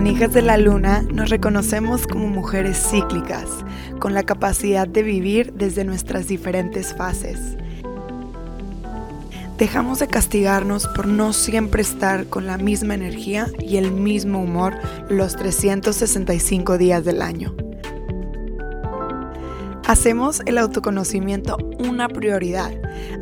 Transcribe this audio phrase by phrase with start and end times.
[0.00, 3.50] En Hijas de la Luna nos reconocemos como mujeres cíclicas,
[3.98, 7.58] con la capacidad de vivir desde nuestras diferentes fases.
[9.58, 14.72] Dejamos de castigarnos por no siempre estar con la misma energía y el mismo humor
[15.10, 17.54] los 365 días del año.
[19.86, 22.72] Hacemos el autoconocimiento una prioridad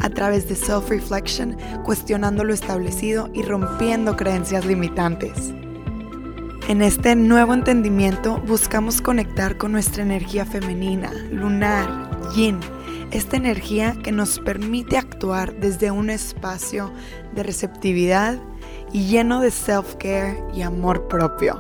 [0.00, 5.57] a través de self-reflection, cuestionando lo establecido y rompiendo creencias limitantes.
[6.68, 12.60] En este nuevo entendimiento buscamos conectar con nuestra energía femenina, lunar, yin,
[13.10, 16.92] esta energía que nos permite actuar desde un espacio
[17.34, 18.38] de receptividad
[18.92, 21.58] y lleno de self-care y amor propio.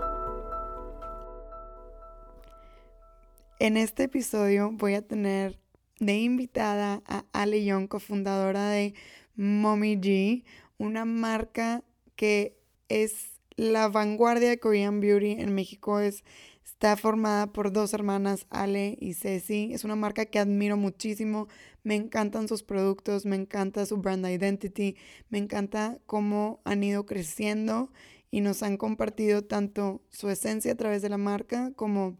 [3.60, 5.58] En este episodio voy a tener
[6.00, 8.92] de invitada a Ale Young, cofundadora de
[9.36, 10.44] Mommy G,
[10.76, 11.82] una marca
[12.14, 12.58] que
[12.90, 16.22] es la vanguardia de Korean Beauty en México es,
[16.64, 19.70] está formada por dos hermanas, Ale y Ceci.
[19.72, 21.48] Es una marca que admiro muchísimo.
[21.82, 24.96] Me encantan sus productos, me encanta su brand identity,
[25.28, 27.90] me encanta cómo han ido creciendo
[28.30, 32.16] y nos han compartido tanto su esencia a través de la marca como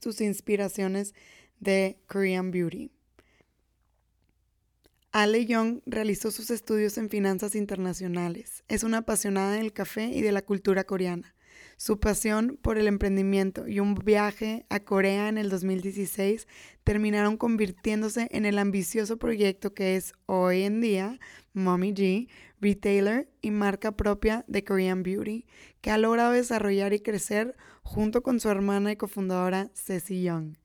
[0.00, 1.14] sus inspiraciones
[1.60, 2.95] de Korean Beauty.
[5.18, 8.64] Ale Young realizó sus estudios en finanzas internacionales.
[8.68, 11.34] Es una apasionada del café y de la cultura coreana.
[11.78, 16.46] Su pasión por el emprendimiento y un viaje a Corea en el 2016
[16.84, 21.18] terminaron convirtiéndose en el ambicioso proyecto que es hoy en día
[21.54, 22.28] Mommy G,
[22.60, 25.46] retailer y marca propia de Korean Beauty,
[25.80, 30.58] que ha logrado desarrollar y crecer junto con su hermana y cofundadora Ceci Young.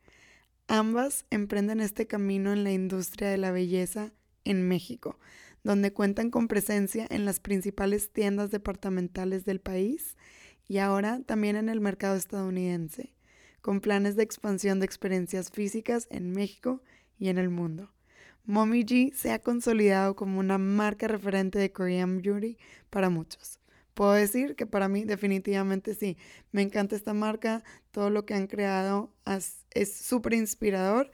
[0.67, 4.11] Ambas emprenden este camino en la industria de la belleza
[4.45, 5.19] en México,
[5.63, 10.17] donde cuentan con presencia en las principales tiendas departamentales del país
[10.67, 13.13] y ahora también en el mercado estadounidense,
[13.61, 16.81] con planes de expansión de experiencias físicas en México
[17.19, 17.91] y en el mundo.
[18.45, 22.57] Mommy G se ha consolidado como una marca referente de Korean Beauty
[22.89, 23.59] para muchos.
[23.93, 26.17] Puedo decir que para mí definitivamente sí,
[26.51, 29.13] me encanta esta marca, todo lo que han creado
[29.71, 31.11] es súper inspirador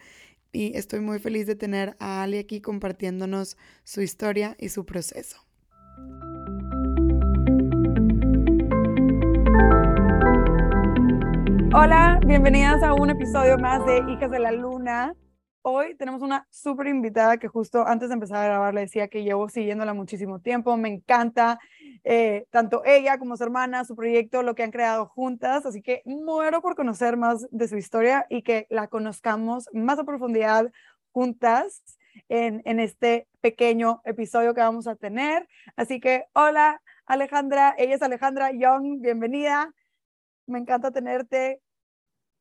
[0.51, 5.37] y estoy muy feliz de tener a Ali aquí compartiéndonos su historia y su proceso.
[11.73, 15.13] Hola, bienvenidas a un episodio más de Hijas de la Luna.
[15.69, 19.23] Hoy tenemos una súper invitada que justo antes de empezar a grabar le decía que
[19.25, 21.59] llevo siguiéndola muchísimo tiempo, me encanta
[22.05, 26.03] eh, tanto ella como su hermana, su proyecto, lo que han creado juntas, así que
[26.05, 30.71] muero por conocer más de su historia y que la conozcamos más a profundidad
[31.11, 31.83] juntas
[32.29, 35.49] en, en este pequeño episodio que vamos a tener.
[35.75, 39.73] Así que hola Alejandra, ella es Alejandra Young, bienvenida,
[40.45, 41.61] me encanta tenerte.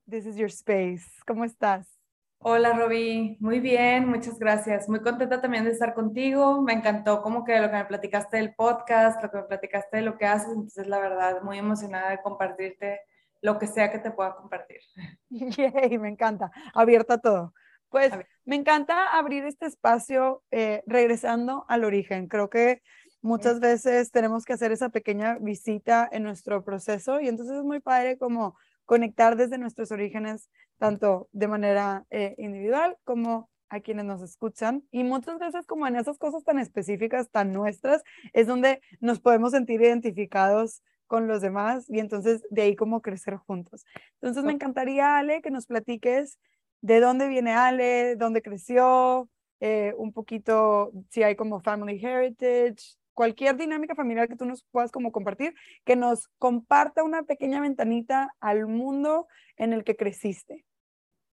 [0.09, 1.05] This is your space.
[1.27, 2.06] ¿Cómo estás?
[2.39, 4.89] Hola Roby, muy bien, muchas gracias.
[4.89, 6.63] Muy contenta también de estar contigo.
[6.63, 10.03] Me encantó como que lo que me platicaste del podcast, lo que me platicaste de
[10.03, 10.49] lo que haces.
[10.49, 13.01] Entonces, la verdad, muy emocionada de compartirte
[13.43, 14.81] lo que sea que te pueda compartir.
[15.31, 16.51] Yay, me encanta.
[16.75, 17.55] Abierta a todo.
[17.89, 18.13] Pues
[18.45, 22.29] me encanta abrir este espacio eh, regresando al origen.
[22.29, 22.83] Creo que
[23.23, 27.81] muchas veces tenemos que hacer esa pequeña visita en nuestro proceso y entonces es muy
[27.81, 30.49] padre como conectar desde nuestros orígenes,
[30.79, 34.85] tanto de manera eh, individual como a quienes nos escuchan.
[34.91, 39.53] Y muchas veces como en esas cosas tan específicas, tan nuestras, es donde nos podemos
[39.53, 43.85] sentir identificados con los demás y entonces de ahí como crecer juntos.
[44.21, 46.39] Entonces me encantaría, Ale, que nos platiques
[46.81, 49.29] de dónde viene Ale, dónde creció,
[49.61, 54.93] eh, un poquito si hay como family heritage, cualquier dinámica familiar que tú nos puedas
[54.93, 55.55] como compartir,
[55.85, 60.65] que nos comparta una pequeña ventanita al mundo en el que creciste.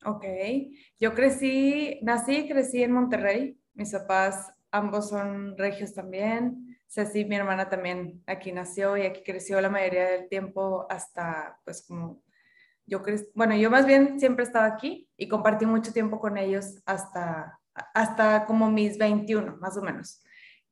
[0.04, 0.24] Ok,
[0.98, 3.58] yo crecí, nací y crecí en Monterrey.
[3.74, 6.78] Mis papás ambos son regios también.
[6.88, 11.86] Ceci, mi hermana también aquí nació y aquí creció la mayoría del tiempo hasta pues
[11.86, 12.22] como
[12.86, 16.82] yo crecí, bueno, yo más bien siempre estaba aquí y compartí mucho tiempo con ellos
[16.86, 17.60] hasta,
[17.94, 20.22] hasta como mis 21, más o menos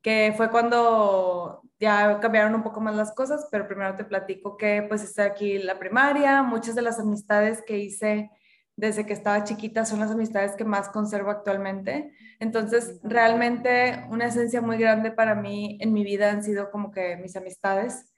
[0.01, 4.83] que fue cuando ya cambiaron un poco más las cosas, pero primero te platico que
[4.87, 8.31] pues está aquí la primaria, muchas de las amistades que hice
[8.77, 12.11] desde que estaba chiquita son las amistades que más conservo actualmente.
[12.39, 17.17] Entonces, realmente una esencia muy grande para mí en mi vida han sido como que
[17.17, 18.13] mis amistades.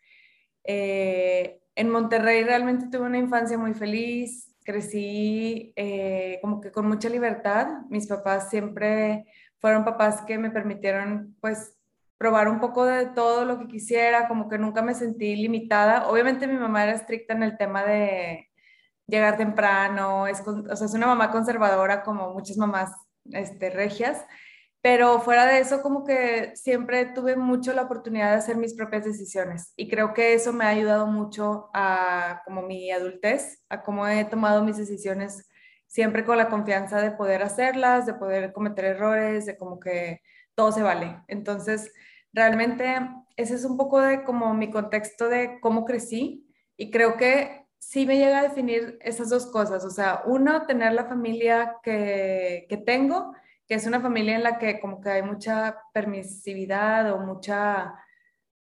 [0.66, 7.08] Eh, en Monterrey realmente tuve una infancia muy feliz, crecí eh, como que con mucha
[7.08, 7.68] libertad.
[7.90, 9.28] Mis papás siempre
[9.60, 11.76] fueron papás que me permitieron pues
[12.18, 16.08] probar un poco de todo lo que quisiera, como que nunca me sentí limitada.
[16.10, 18.50] Obviamente mi mamá era estricta en el tema de
[19.08, 22.92] llegar temprano, es, o sea, es una mamá conservadora como muchas mamás
[23.32, 24.24] este, regias,
[24.82, 29.04] pero fuera de eso como que siempre tuve mucho la oportunidad de hacer mis propias
[29.04, 34.08] decisiones y creo que eso me ha ayudado mucho a como mi adultez, a cómo
[34.08, 35.49] he tomado mis decisiones
[35.90, 40.22] siempre con la confianza de poder hacerlas, de poder cometer errores, de como que
[40.54, 41.22] todo se vale.
[41.28, 41.92] Entonces,
[42.32, 43.00] realmente
[43.36, 46.48] ese es un poco de como mi contexto de cómo crecí
[46.78, 49.84] y creo que sí me llega a definir esas dos cosas.
[49.84, 53.34] O sea, uno, tener la familia que, que tengo,
[53.68, 57.96] que es una familia en la que como que hay mucha permisividad o mucha,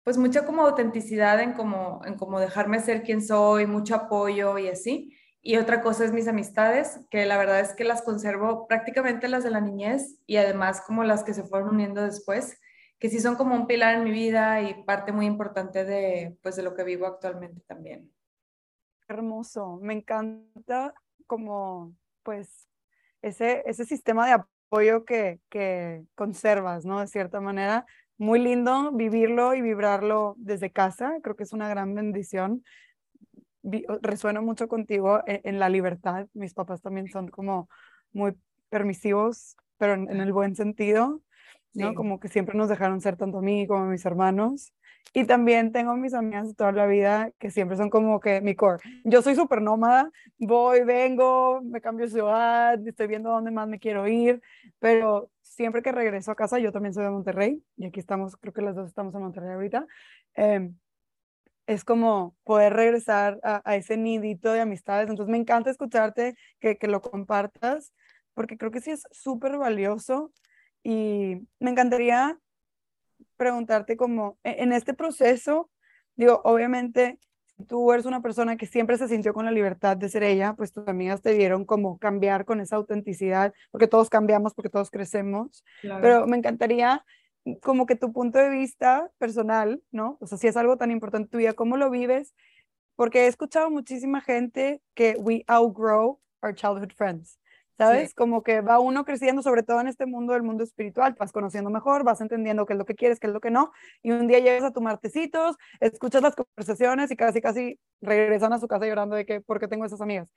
[0.03, 4.69] pues mucha como autenticidad en como, en como dejarme ser quien soy, mucho apoyo y
[4.69, 5.13] así.
[5.47, 9.45] Y otra cosa es mis amistades, que la verdad es que las conservo prácticamente las
[9.45, 12.59] de la niñez y además como las que se fueron uniendo después,
[12.99, 16.57] que sí son como un pilar en mi vida y parte muy importante de, pues,
[16.57, 18.11] de lo que vivo actualmente también.
[19.07, 20.93] Hermoso, me encanta
[21.27, 22.67] como pues
[23.21, 26.99] ese, ese sistema de apoyo que, que conservas, ¿no?
[26.99, 27.85] De cierta manera,
[28.17, 32.65] muy lindo vivirlo y vibrarlo desde casa, creo que es una gran bendición.
[34.01, 37.69] Resueno mucho contigo en, en, la libertad, mis papás también son como
[38.11, 38.33] muy
[38.69, 41.21] permisivos, pero en, en el buen sentido,
[41.73, 41.93] ¿no?
[41.93, 44.73] Como que siempre nos dejaron ser tanto a mí como a mis hermanos.
[45.13, 48.55] Y también tengo mis amigas de toda la vida que siempre son como que mi
[48.55, 48.79] core.
[49.03, 53.79] Yo soy súper nómada, voy, vengo, me cambio de ciudad, estoy viendo dónde más me
[53.79, 54.41] quiero ir,
[54.79, 58.53] pero siempre que regreso a casa, yo también soy de Monterrey, y aquí estamos, creo
[58.53, 59.87] que las dos estamos en Monterrey ahorita,
[60.35, 60.71] eh,
[61.67, 65.09] es como poder regresar a, a, ese nidito de amistades.
[65.09, 67.93] Entonces me encanta escucharte, que, que lo compartas,
[68.33, 70.31] porque creo que sí es súper valioso.
[70.81, 72.39] Y me encantaría
[73.35, 75.69] preguntarte como e-, en este proceso,
[76.15, 77.19] digo, obviamente
[77.67, 80.71] tú eres una persona que siempre se sintió con la libertad de ser ella, pues
[80.71, 85.63] tus amigas te vieron como cambiar con esa autenticidad, porque todos cambiamos, porque todos crecemos,
[85.81, 87.03] pero me encantaría
[87.61, 90.17] como que tu punto de vista personal, ¿no?
[90.19, 92.33] O sea, si es algo tan importante en tu vida, ¿cómo lo vives?
[92.95, 97.39] Porque he escuchado muchísima gente que we outgrow our childhood friends.
[97.77, 98.13] ¿sabes?
[98.15, 101.69] Como que va uno creciendo, sobre todo en este mundo del mundo espiritual, vas conociendo
[101.69, 103.71] mejor, vas entendiendo qué es lo que quieres, qué es lo que no,
[104.01, 108.59] y un día llegas a tu martecitos, escuchas las conversaciones y casi casi regresan a
[108.59, 110.33] su casa llorando de que, ¿por qué tengo esas amigas?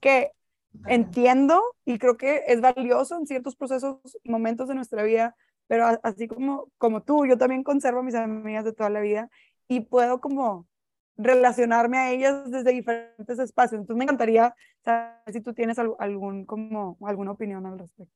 [0.00, 0.30] Que
[0.86, 5.98] entiendo y creo que es valioso en ciertos procesos y momentos de nuestra vida, pero
[6.02, 9.30] así como, como tú, yo también conservo a mis amigas de toda la vida
[9.68, 10.66] y puedo como
[11.16, 13.80] relacionarme a ellas desde diferentes espacios.
[13.80, 18.14] Entonces me encantaría saber si tú tienes algún, como, alguna opinión al respecto.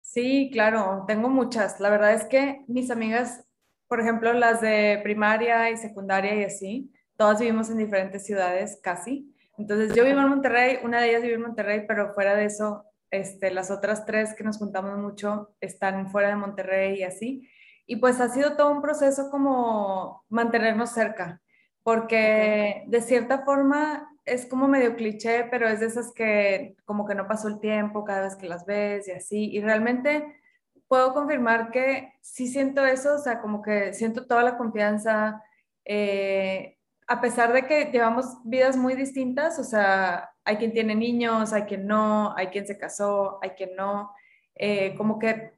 [0.00, 1.80] Sí, claro, tengo muchas.
[1.80, 3.44] La verdad es que mis amigas,
[3.88, 9.34] por ejemplo, las de primaria y secundaria y así, todas vivimos en diferentes ciudades casi.
[9.56, 12.84] Entonces yo vivo en Monterrey, una de ellas vive en Monterrey, pero fuera de eso,
[13.14, 17.48] este, las otras tres que nos juntamos mucho están fuera de Monterrey y así.
[17.86, 21.40] Y pues ha sido todo un proceso como mantenernos cerca,
[21.82, 27.14] porque de cierta forma es como medio cliché, pero es de esas que como que
[27.14, 30.40] no pasó el tiempo cada vez que las ves y así, y realmente
[30.88, 35.42] puedo confirmar que sí siento eso, o sea, como que siento toda la confianza,
[35.84, 36.73] eh,
[37.06, 41.62] a pesar de que llevamos vidas muy distintas, o sea, hay quien tiene niños, hay
[41.62, 44.10] quien no, hay quien se casó, hay quien no,
[44.54, 45.52] eh, como que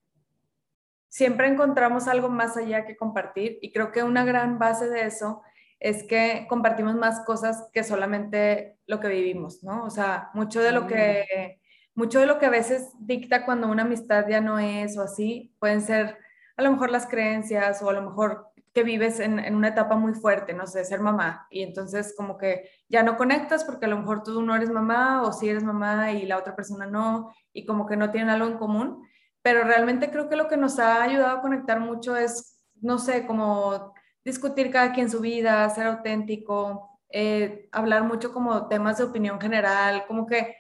[1.08, 5.42] siempre encontramos algo más allá que compartir y creo que una gran base de eso
[5.78, 9.84] es que compartimos más cosas que solamente lo que vivimos, ¿no?
[9.84, 11.60] O sea, mucho de lo que,
[11.94, 15.54] mucho de lo que a veces dicta cuando una amistad ya no es o así,
[15.58, 16.18] pueden ser
[16.56, 19.97] a lo mejor las creencias o a lo mejor que vives en, en, una etapa
[19.97, 23.88] muy fuerte, no sé, ser mamá, y entonces como que ya no conectas porque a
[23.88, 27.33] lo mejor tú no eres mamá o sí eres mamá y la otra persona no,
[27.54, 29.02] y como que no tienen algo en común,
[29.40, 33.26] pero realmente creo que lo que nos ha ayudado a conectar mucho es, no sé,
[33.26, 39.40] como discutir cada quien su vida, ser auténtico, eh, hablar mucho como temas de opinión
[39.40, 40.54] general, como que,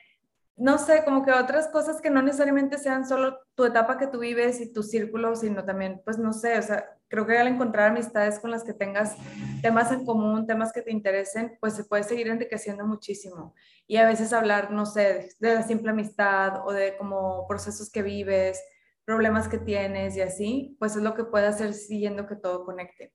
[0.56, 4.18] no sé, como que otras cosas que no necesariamente sean solo tu etapa que tú
[4.20, 7.90] vives y tu círculo, sino también, pues no sé, o sea, creo que al encontrar
[7.90, 9.16] amistades con las que tengas
[9.62, 13.54] temas en común, temas que te interesen, pues se puede seguir enriqueciendo muchísimo.
[13.86, 18.02] Y a veces hablar, no sé, de la simple amistad o de como procesos que
[18.02, 18.60] vives,
[19.04, 23.12] problemas que tienes y así, pues es lo que puede hacer siguiendo que todo conecte.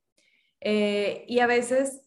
[0.62, 2.01] Eh, y a veces,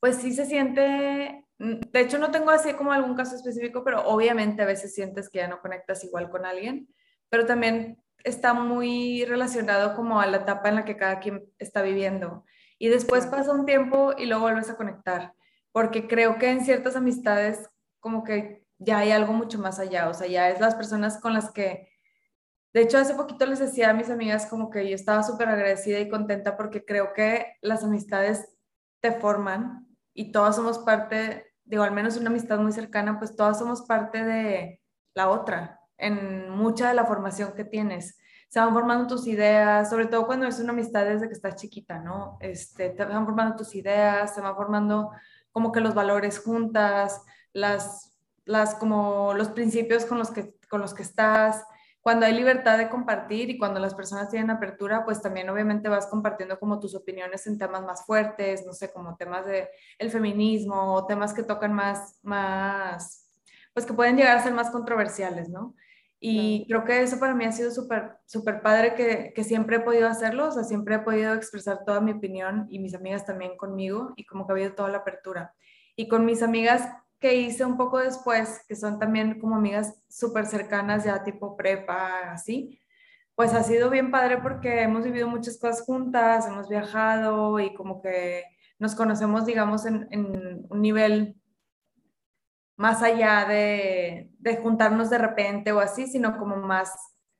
[0.00, 4.62] pues sí se siente, de hecho no tengo así como algún caso específico, pero obviamente
[4.62, 6.88] a veces sientes que ya no conectas igual con alguien,
[7.28, 11.82] pero también está muy relacionado como a la etapa en la que cada quien está
[11.82, 12.44] viviendo.
[12.78, 15.34] Y después pasa un tiempo y luego vuelves a conectar,
[15.72, 17.68] porque creo que en ciertas amistades
[18.00, 21.34] como que ya hay algo mucho más allá, o sea, ya es las personas con
[21.34, 21.90] las que,
[22.72, 25.98] de hecho, hace poquito les decía a mis amigas como que yo estaba súper agradecida
[25.98, 28.56] y contenta porque creo que las amistades
[29.00, 33.58] te forman y todas somos parte, digo, al menos una amistad muy cercana, pues todas
[33.58, 34.82] somos parte de
[35.14, 38.18] la otra en mucha de la formación que tienes.
[38.48, 41.98] Se van formando tus ideas, sobre todo cuando es una amistad desde que estás chiquita,
[41.98, 42.38] ¿no?
[42.40, 45.10] Este, te van formando tus ideas, se van formando
[45.50, 47.22] como que los valores juntas,
[47.52, 51.64] las, las como los principios con los que, con los que estás.
[52.08, 56.06] Cuando hay libertad de compartir y cuando las personas tienen apertura, pues también obviamente vas
[56.06, 60.94] compartiendo como tus opiniones en temas más fuertes, no sé, como temas de el feminismo
[60.94, 63.30] o temas que tocan más, más,
[63.74, 65.74] pues que pueden llegar a ser más controversiales, ¿no?
[66.18, 69.80] Y creo que eso para mí ha sido súper, súper padre que, que, siempre he
[69.80, 73.54] podido hacerlo, o sea, siempre he podido expresar toda mi opinión y mis amigas también
[73.58, 75.52] conmigo y como que ha habido toda la apertura.
[75.94, 76.88] Y con mis amigas
[77.20, 82.32] que hice un poco después, que son también como amigas súper cercanas ya tipo prepa,
[82.32, 82.80] así,
[83.34, 88.02] pues ha sido bien padre porque hemos vivido muchas cosas juntas, hemos viajado y como
[88.02, 88.44] que
[88.78, 91.40] nos conocemos, digamos, en, en un nivel
[92.76, 96.96] más allá de, de, juntarnos de repente o así, sino como más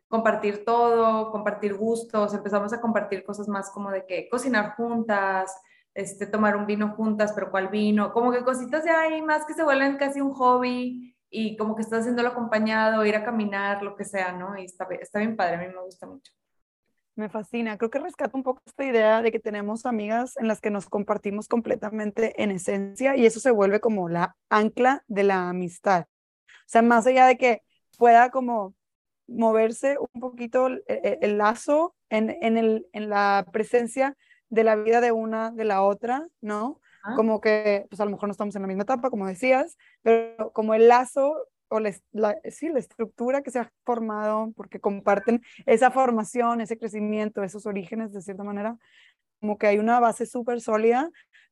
[0.09, 5.55] compartir todo, compartir gustos, empezamos a compartir cosas más como de que cocinar juntas,
[5.99, 9.55] este, tomar un vino juntas, pero cuál vino, como que cositas de ahí más que
[9.55, 13.97] se vuelven casi un hobby y como que estás haciéndolo acompañado, ir a caminar, lo
[13.97, 14.57] que sea, ¿no?
[14.57, 16.33] Y está, está bien padre, a mí me gusta mucho.
[17.17, 17.77] Me fascina.
[17.79, 20.89] Creo que rescata un poco esta idea de que tenemos amigas en las que nos
[20.89, 26.03] compartimos completamente en esencia y eso se vuelve como la ancla de la amistad.
[26.03, 27.63] O sea, más allá de que
[27.99, 28.77] pueda como
[29.27, 34.17] moverse un poquito el, el, lazo en, en, el, en la presencia
[34.51, 36.81] de la vida de una de la otra, ¿no?
[37.05, 37.15] Ah.
[37.17, 40.53] Como que, pues a lo mejor no estamos en la misma etapa, como decías, pero
[40.53, 41.37] como el lazo
[41.69, 41.93] o la,
[42.51, 48.13] sí, la estructura que se ha formado, porque comparten esa formación, ese crecimiento, esos orígenes,
[48.13, 48.77] de cierta manera,
[49.41, 51.11] como que hay una base súper sólida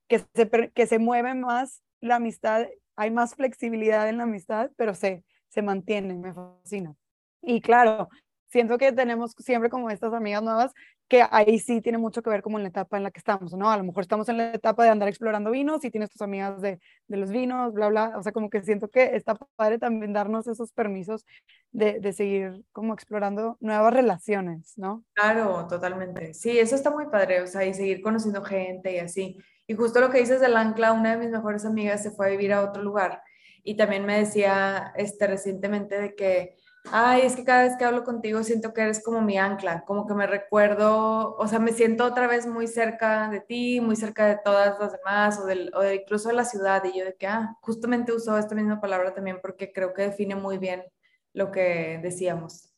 [0.08, 4.94] que se, que se mueve más la amistad, hay más flexibilidad en la amistad, pero
[4.94, 6.94] se, se mantiene, me fascina.
[7.42, 8.08] Y claro,
[8.48, 10.72] siento que tenemos siempre como estas amigas nuevas
[11.08, 13.52] que ahí sí tiene mucho que ver como en la etapa en la que estamos,
[13.54, 13.70] ¿no?
[13.70, 16.60] A lo mejor estamos en la etapa de andar explorando vinos y tienes tus amigas
[16.60, 20.12] de, de los vinos, bla, bla, o sea, como que siento que está padre también
[20.12, 21.24] darnos esos permisos
[21.70, 25.04] de, de seguir como explorando nuevas relaciones, ¿no?
[25.14, 26.34] Claro, totalmente.
[26.34, 29.38] Sí, eso está muy padre, o sea, y seguir conociendo gente y así.
[29.68, 32.30] Y justo lo que dices del ancla, una de mis mejores amigas se fue a
[32.30, 33.22] vivir a otro lugar
[33.66, 36.56] y también me decía este, recientemente de que
[36.92, 40.06] Ay, es que cada vez que hablo contigo siento que eres como mi ancla, como
[40.06, 44.26] que me recuerdo, o sea, me siento otra vez muy cerca de ti, muy cerca
[44.26, 47.16] de todas las demás, o, del, o de incluso de la ciudad, y yo de
[47.16, 50.84] que, ah, justamente uso esta misma palabra también porque creo que define muy bien
[51.32, 52.72] lo que decíamos.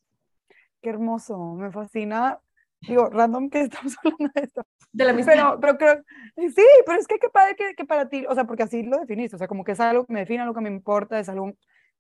[0.80, 2.40] Qué hermoso, me fascina.
[2.80, 4.62] Digo, random que estamos hablando de esto.
[4.90, 5.32] De la misma.
[5.32, 6.02] Pero, pero creo,
[6.36, 8.98] sí, pero es que qué padre que, que para ti, o sea, porque así lo
[8.98, 11.28] definiste, o sea, como que es algo que me define, algo que me importa, es
[11.28, 11.52] algo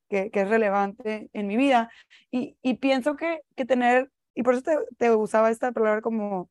[0.08, 1.90] que, es relevante en mi vida.
[2.30, 4.62] Y, pienso que, tener, y por eso
[4.98, 6.50] te, usaba esta palabra como,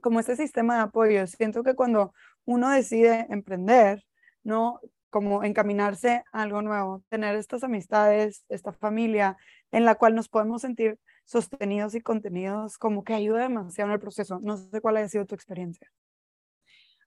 [0.00, 1.26] como este sistema de apoyo.
[1.26, 2.12] Siento que cuando
[2.44, 4.04] uno decide emprender,
[4.42, 4.80] ¿no?
[5.10, 9.36] Como encaminarse a algo nuevo, tener estas amistades, esta familia
[9.72, 14.00] en la cual nos podemos sentir sostenidos y contenidos, como que ayuda demasiado en el
[14.00, 14.38] proceso.
[14.40, 15.90] No sé cuál haya sido tu experiencia.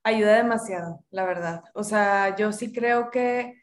[0.04, 1.62] Ayuda demasiado, la verdad.
[1.74, 3.61] O sea, yo sí creo que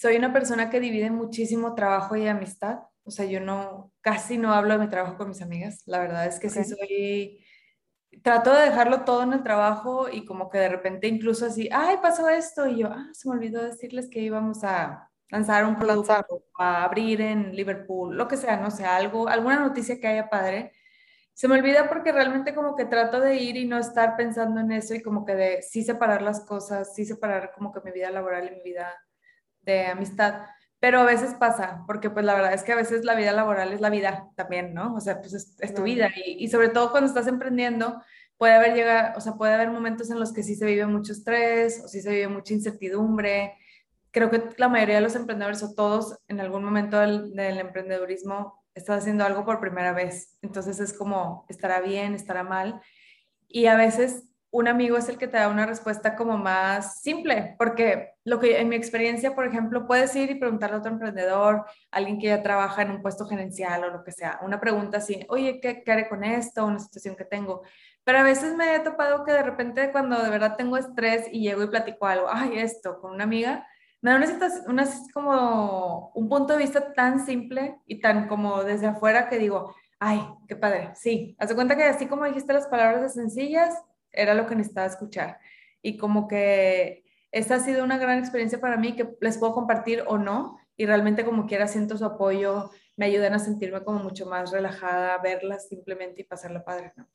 [0.00, 2.78] soy una persona que divide muchísimo trabajo y amistad.
[3.04, 5.82] O sea, yo no, casi no hablo de mi trabajo con mis amigas.
[5.84, 7.44] La verdad es que sí soy,
[8.22, 11.98] trato de dejarlo todo en el trabajo y como que de repente incluso así, ay,
[12.00, 16.14] pasó esto y yo, ah, se me olvidó decirles que íbamos a lanzar un producto,
[16.58, 20.72] a abrir en Liverpool, lo que sea, no sé, algo, alguna noticia que haya padre.
[21.34, 24.72] Se me olvida porque realmente como que trato de ir y no estar pensando en
[24.72, 28.10] eso y como que de sí separar las cosas, sí separar como que mi vida
[28.10, 28.96] laboral y mi vida
[29.62, 30.46] de amistad,
[30.78, 33.72] pero a veces pasa, porque pues la verdad es que a veces la vida laboral
[33.72, 34.94] es la vida también, ¿no?
[34.94, 38.02] O sea, pues es, tu vida y, y, sobre todo cuando estás emprendiendo,
[38.38, 41.12] puede haber llegado, o sea, puede haber momentos en los que sí se vive mucho
[41.12, 43.58] estrés o sí se vive mucha incertidumbre.
[44.10, 48.64] Creo que la mayoría de los emprendedores o todos en algún momento del, del emprendedurismo
[48.74, 50.38] están haciendo algo por primera vez.
[50.40, 52.80] Entonces es como, estará bien, estará mal.
[53.46, 57.54] Y a veces un amigo es el que te da una respuesta como más simple,
[57.56, 61.64] porque lo que en mi experiencia, por ejemplo, puedes ir y preguntarle a otro emprendedor,
[61.90, 65.24] alguien que ya trabaja en un puesto gerencial o lo que sea, una pregunta así,
[65.28, 66.66] oye, ¿qué, qué haré con esto?
[66.66, 67.62] Una situación que tengo.
[68.02, 71.42] Pero a veces me he topado que de repente cuando de verdad tengo estrés y
[71.42, 73.66] llego y platico algo, ay, esto, con una amiga,
[74.02, 74.26] me da una,
[74.66, 79.74] una, como un punto de vista tan simple y tan como desde afuera que digo,
[80.00, 83.74] ay, qué padre, sí, haz de cuenta que así como dijiste las palabras de sencillas,
[84.12, 85.38] era lo que necesitaba escuchar.
[85.82, 90.04] Y como que esta ha sido una gran experiencia para mí que les puedo compartir
[90.06, 94.26] o no, y realmente como quiera siento su apoyo, me ayudan a sentirme como mucho
[94.26, 97.08] más relajada, verlas simplemente y pasarla padre, ¿no?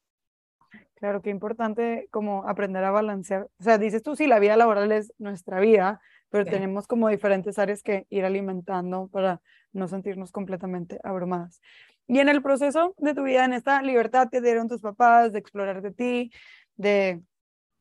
[0.95, 3.49] Claro, qué importante como aprender a balancear.
[3.59, 5.99] O sea, dices tú, sí, la vida laboral es nuestra vida,
[6.29, 9.41] pero tenemos como diferentes áreas que ir alimentando para
[9.73, 11.61] no sentirnos completamente abrumadas.
[12.07, 15.39] Y en el proceso de tu vida, en esta libertad que dieron tus papás de
[15.39, 16.31] explorar de ti,
[16.75, 17.21] de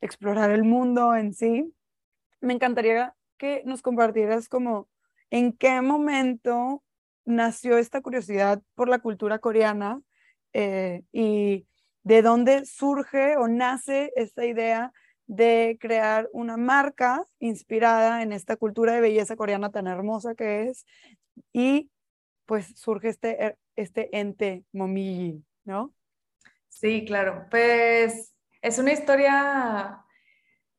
[0.01, 1.73] explorar el mundo en sí,
[2.41, 4.89] me encantaría que nos compartieras como
[5.31, 6.83] en qué momento
[7.25, 10.01] nació esta curiosidad por la cultura coreana
[10.53, 11.67] eh, y
[12.03, 14.93] de dónde surge o nace esta idea
[15.27, 20.85] de crear una marca inspirada en esta cultura de belleza coreana tan hermosa que es
[21.53, 21.91] y
[22.45, 25.95] pues surge este, er, este ente Momiji, ¿no?
[26.69, 27.47] Sí, claro.
[27.51, 28.34] Pues
[28.65, 30.03] es una historia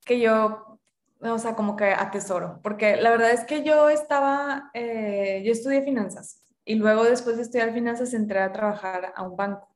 [0.05, 0.79] que yo,
[1.21, 5.83] o sea, como que atesoro, porque la verdad es que yo estaba, eh, yo estudié
[5.83, 9.67] finanzas y luego después de estudiar finanzas entré a trabajar a un banco.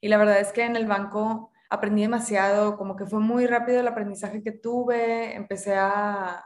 [0.00, 3.78] Y la verdad es que en el banco aprendí demasiado, como que fue muy rápido
[3.78, 6.44] el aprendizaje que tuve, empecé a,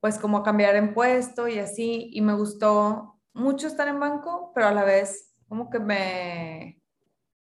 [0.00, 4.50] pues como a cambiar en puesto y así, y me gustó mucho estar en banco,
[4.52, 6.82] pero a la vez como que me,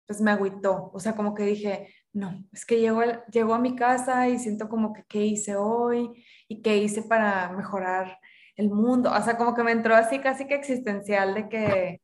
[0.05, 3.75] pues me agüitó, o sea, como que dije, no, es que llego, llego a mi
[3.75, 8.19] casa y siento como que qué hice hoy y qué hice para mejorar
[8.55, 12.01] el mundo, o sea, como que me entró así casi que existencial de que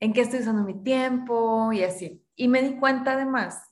[0.00, 2.20] en qué estoy usando mi tiempo y así.
[2.34, 3.62] Y me di cuenta además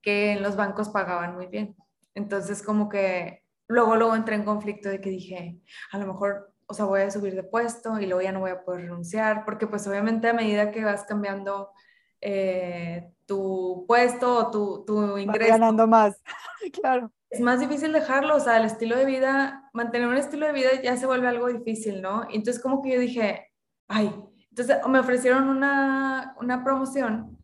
[0.00, 1.76] que en los bancos pagaban muy bien.
[2.14, 5.60] Entonces como que luego, luego entré en conflicto de que dije,
[5.92, 8.52] a lo mejor, o sea, voy a subir de puesto y luego ya no voy
[8.52, 11.70] a poder renunciar, porque pues obviamente a medida que vas cambiando
[12.20, 15.52] eh, tu puesto o tu, tu ingreso.
[15.52, 16.20] ganando más,
[16.80, 17.12] claro.
[17.30, 20.70] Es más difícil dejarlo, o sea, el estilo de vida, mantener un estilo de vida
[20.82, 22.22] ya se vuelve algo difícil, ¿no?
[22.30, 23.52] Entonces como que yo dije,
[23.86, 24.14] ay,
[24.50, 27.38] entonces me ofrecieron una, una promoción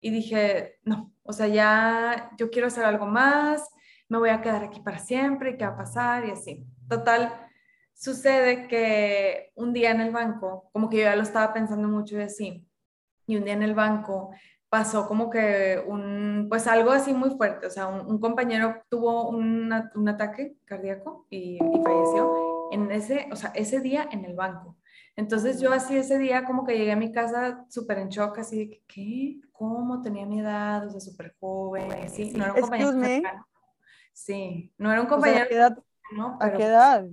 [0.00, 3.68] y dije, no, o sea, ya yo quiero hacer algo más,
[4.08, 6.26] me voy a quedar aquí para siempre, ¿qué va a pasar?
[6.26, 6.64] Y así.
[6.88, 7.32] Total,
[7.92, 12.18] sucede que un día en el banco, como que yo ya lo estaba pensando mucho
[12.18, 12.65] y así,
[13.26, 14.30] y un día en el banco
[14.68, 19.72] pasó como que un, pues algo así muy fuerte, o sea, un, compañero tuvo un
[20.08, 24.76] ataque cardíaco y, y falleció en ese, o sea, ese día en el banco.
[25.16, 28.58] Entonces yo así ese día como que llegué a mi casa súper en shock, así
[28.58, 29.40] de que, ¿qué?
[29.50, 30.02] ¿Cómo?
[30.02, 32.32] Tenía mi edad, o sea, súper joven, así.
[32.32, 32.92] No era un compañero
[34.12, 35.44] Sí, no era un compañero.
[35.44, 35.78] ¿a, qué edad?
[36.40, 37.06] ¿A qué edad?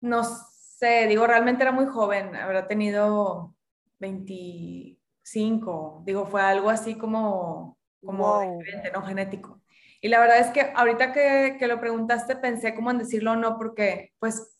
[0.00, 3.54] No sé, digo, realmente era muy joven, habrá tenido
[3.98, 9.02] 25, digo, fue algo así como, como diferente, ¿no?
[9.02, 9.60] Genético.
[10.00, 13.36] Y la verdad es que ahorita que, que lo preguntaste pensé como en decirlo o
[13.36, 14.58] no, porque pues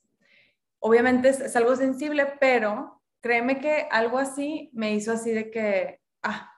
[0.81, 6.53] obviamente es, algo sensible, pero créeme que algo así me hizo así de que, ah,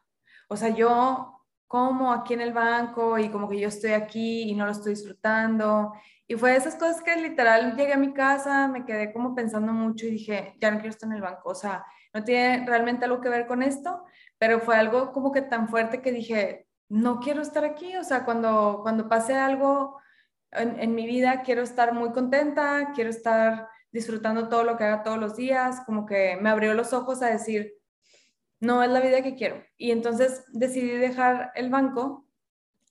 [0.49, 4.55] o sea, yo como aquí en el banco y como que yo estoy aquí y
[4.55, 5.93] no lo estoy disfrutando.
[6.27, 9.73] Y fue de esas cosas que literal llegué a mi casa, me quedé como pensando
[9.73, 11.51] mucho y dije, ya no quiero estar en el banco.
[11.51, 14.05] O sea, no tiene realmente algo que ver con esto,
[14.39, 17.97] pero fue algo como que tan fuerte que dije, no quiero estar aquí.
[17.97, 19.99] O sea, cuando, cuando pase algo
[20.53, 25.19] en, mi vida, quiero estar muy contenta, quiero estar disfrutando todo lo que haga todos
[25.19, 27.75] los días, como que me abrió los ojos a decir,
[28.61, 29.65] no es la vida que quiero.
[29.77, 32.27] Y entonces decidí dejar el banco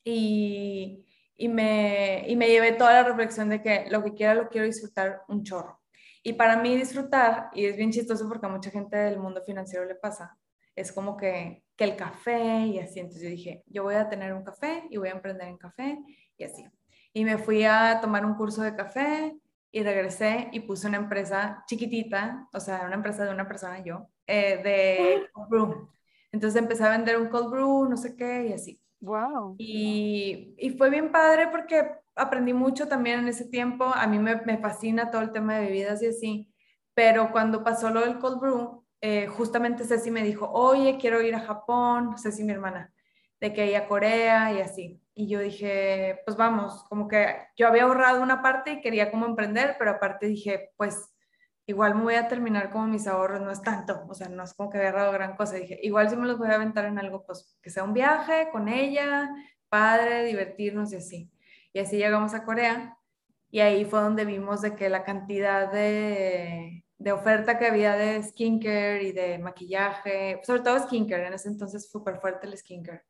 [0.04, 1.06] y,
[1.36, 4.66] y, me, y me llevé toda la reflexión de que lo que quiera lo quiero
[4.66, 5.79] disfrutar un chorro.
[6.24, 9.86] Y para mí disfrutar, y es bien chistoso porque a mucha gente del mundo financiero
[9.86, 10.38] le pasa,
[10.76, 13.00] es como que, que el café y así.
[13.00, 16.00] Entonces yo dije, yo voy a tener un café y voy a emprender en café
[16.38, 16.66] y así.
[17.14, 19.36] Y me fui a tomar un curso de café
[19.72, 24.08] y regresé y puse una empresa chiquitita, o sea, una empresa de una persona yo,
[24.28, 25.90] eh, de cold brew.
[26.32, 28.82] Entonces empecé a vender un cold brew, no sé qué, y así.
[29.02, 29.56] Wow.
[29.58, 33.86] Y, y fue bien padre porque aprendí mucho también en ese tiempo.
[33.86, 36.54] A mí me, me, fascina todo el tema de bebidas y así.
[36.94, 41.36] Pero cuando pasó lo del cold brew, eh, justamente Ceci me dijo, oye, quiero ir
[41.36, 42.94] a Japón, Ceci mi hermana,
[43.40, 45.02] de que ella a Corea y así.
[45.16, 49.26] Y yo dije, pues vamos, como que yo había ahorrado una parte y quería como
[49.26, 51.14] emprender, pero aparte dije, pues
[51.66, 54.54] igual me voy a terminar como mis ahorros, no es tanto, o sea, no es
[54.54, 55.56] como que había ahorrado gran cosa.
[55.56, 58.50] Dije, igual si me los voy a aventar en algo, pues que sea un viaje
[58.52, 59.30] con ella,
[59.70, 61.32] padre, divertirnos y así.
[61.74, 62.98] Y así llegamos a Corea
[63.52, 68.22] y ahí fue donde vimos de que la cantidad de, de oferta que había de
[68.24, 73.04] skincare y de maquillaje, sobre todo skincare, en ese entonces súper fuerte el skincare.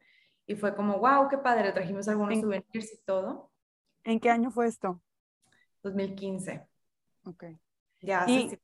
[0.45, 3.52] Y fue como, wow, qué padre, trajimos algunos souvenirs y todo.
[4.04, 5.02] ¿En qué año fue esto?
[5.84, 6.67] 2015.
[7.26, 7.45] Ok.
[8.02, 8.60] Ya, y, sí,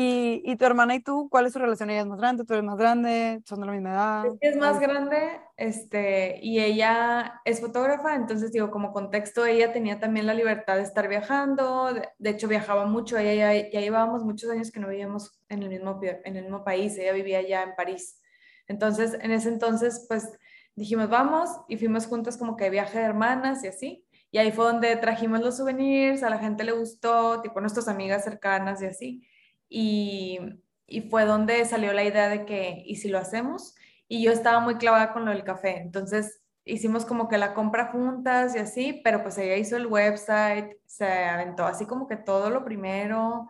[0.00, 1.90] y, y, tu hermana y tú, ¿cuál es su relación?
[1.90, 2.44] ¿Ella es más grande?
[2.44, 3.42] ¿Tú eres más grande?
[3.44, 4.24] ¿Son de la misma edad?
[4.40, 10.28] Es, más grande, este, y ella es fotógrafa, entonces digo, como contexto, ella tenía también
[10.28, 14.70] la libertad de estar viajando, de, hecho viajaba mucho, ella ya, ya, llevábamos muchos años
[14.70, 18.22] que no vivíamos en el, mismo, en el mismo país, ella vivía ya en París.
[18.68, 20.30] Entonces, en ese entonces, pues
[20.76, 24.06] dijimos, vamos, y fuimos juntas como que viaje de hermanas y así.
[24.30, 28.22] Y ahí fue donde trajimos los souvenirs, a la gente le gustó, tipo nuestras amigas
[28.22, 29.27] cercanas y así.
[29.68, 30.38] Y,
[30.86, 33.74] y fue donde salió la idea de que, ¿y si lo hacemos?
[34.08, 35.78] Y yo estaba muy clavada con lo del café.
[35.78, 40.76] Entonces hicimos como que la compra juntas y así, pero pues ella hizo el website,
[40.86, 43.48] se aventó así como que todo lo primero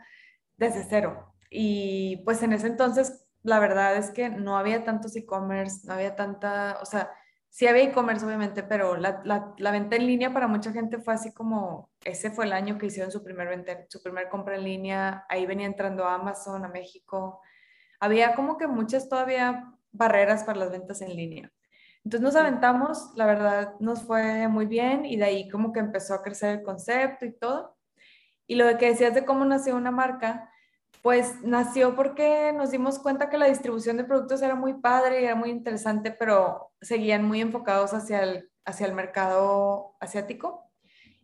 [0.57, 1.35] desde cero.
[1.51, 6.17] Y pues en ese entonces, la verdad es que no había tantos e-commerce, no había
[6.17, 7.11] tanta, o sea,
[7.51, 11.15] sí había e-commerce obviamente, pero la, la, la, venta en línea para mucha gente fue
[11.15, 14.65] así como, ese fue el año que hicieron su primer, venta, su primer compra en
[14.65, 17.41] línea, ahí venía entrando a Amazon, a México.
[18.01, 21.53] Había como que muchas todavía barreras para las ventas en línea.
[22.05, 26.15] Entonces nos aventamos, la verdad nos fue muy bien y de ahí como que empezó
[26.15, 27.77] a crecer el concepto y todo.
[28.47, 30.51] Y lo que decías de cómo nació una marca,
[31.03, 35.25] pues nació porque nos dimos cuenta que la distribución de productos era muy padre y
[35.25, 40.65] era muy interesante, pero seguían muy enfocados hacia el, hacia el mercado asiático.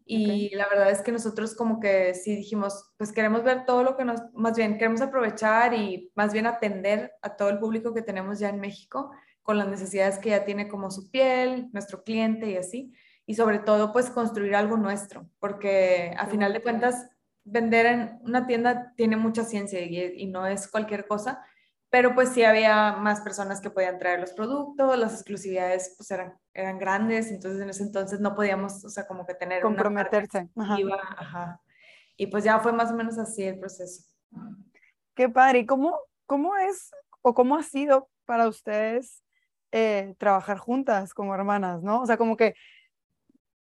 [0.06, 3.96] Y la verdad es que nosotros como que sí dijimos, pues queremos ver todo lo
[3.96, 8.02] que nos, más bien queremos aprovechar y más bien atender a todo el público que
[8.02, 9.10] tenemos ya en México
[9.42, 12.92] con las necesidades que ya tiene como su piel, nuestro cliente y así.
[13.26, 17.08] Y sobre todo pues construir algo nuestro, porque a final de cuentas
[17.44, 21.44] vender en una tienda tiene mucha ciencia y, no es cualquier cosa,
[21.90, 26.34] pero pues sí había más personas que podían traer los productos, las exclusividades pues eran,
[26.52, 30.48] eran grandes, entonces en ese entonces no podíamos, o sea, como que tener comprometerse.
[30.56, 31.60] Ajá.
[32.16, 34.04] Y pues ya fue más o menos así el proceso.
[35.14, 35.60] Qué padre.
[35.60, 36.90] ¿Y cómo, cómo es
[37.22, 39.22] o cómo ha sido para ustedes
[39.72, 42.00] eh, trabajar juntas como hermanas, no?
[42.00, 42.54] O sea, como que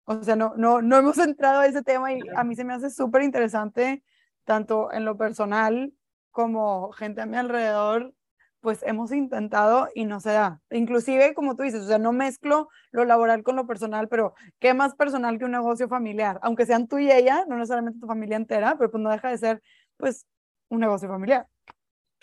[0.06, 2.74] o sea, no, no, no hemos entrado a ese tema y a mí se me
[2.74, 4.04] hace súper interesante,
[4.46, 5.94] tanto en lo personal
[6.32, 8.14] como gente a mi alrededor,
[8.60, 10.62] pues hemos intentado y no se da.
[10.72, 14.74] Inclusive, como tú dices, o sea, no mezclo lo laboral con lo personal, pero ¿qué
[14.74, 16.40] más personal que un negocio familiar?
[16.42, 19.38] Aunque sean tú y ella, no necesariamente tu familia entera, pero pues no deja de
[19.38, 19.62] ser,
[19.98, 20.26] pues,
[20.70, 21.48] un negocio familiar.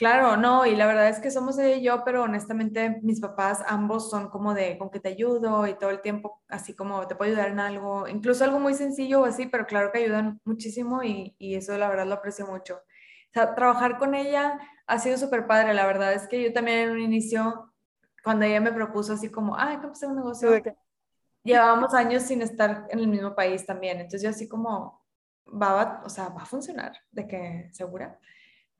[0.00, 3.62] Claro, no, y la verdad es que somos ella y yo, pero honestamente mis papás
[3.68, 7.14] ambos son como de con que te ayudo y todo el tiempo así como te
[7.16, 11.02] puedo ayudar en algo, incluso algo muy sencillo o así, pero claro que ayudan muchísimo
[11.02, 12.76] y, y eso la verdad lo aprecio mucho.
[12.76, 16.78] O sea, trabajar con ella ha sido súper padre, la verdad es que yo también
[16.78, 17.70] en un inicio,
[18.24, 20.50] cuando ella me propuso así como, ay, ¿cómo hacer un negocio?
[21.44, 25.02] Llevábamos años sin estar en el mismo país también, entonces yo así como,
[25.46, 28.18] va, o sea, va a funcionar, de que segura.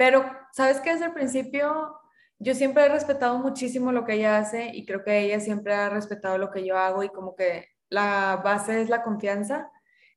[0.01, 0.93] Pero, ¿sabes qué?
[0.93, 2.01] Desde el principio
[2.39, 5.91] yo siempre he respetado muchísimo lo que ella hace y creo que ella siempre ha
[5.91, 9.71] respetado lo que yo hago y como que la base es la confianza.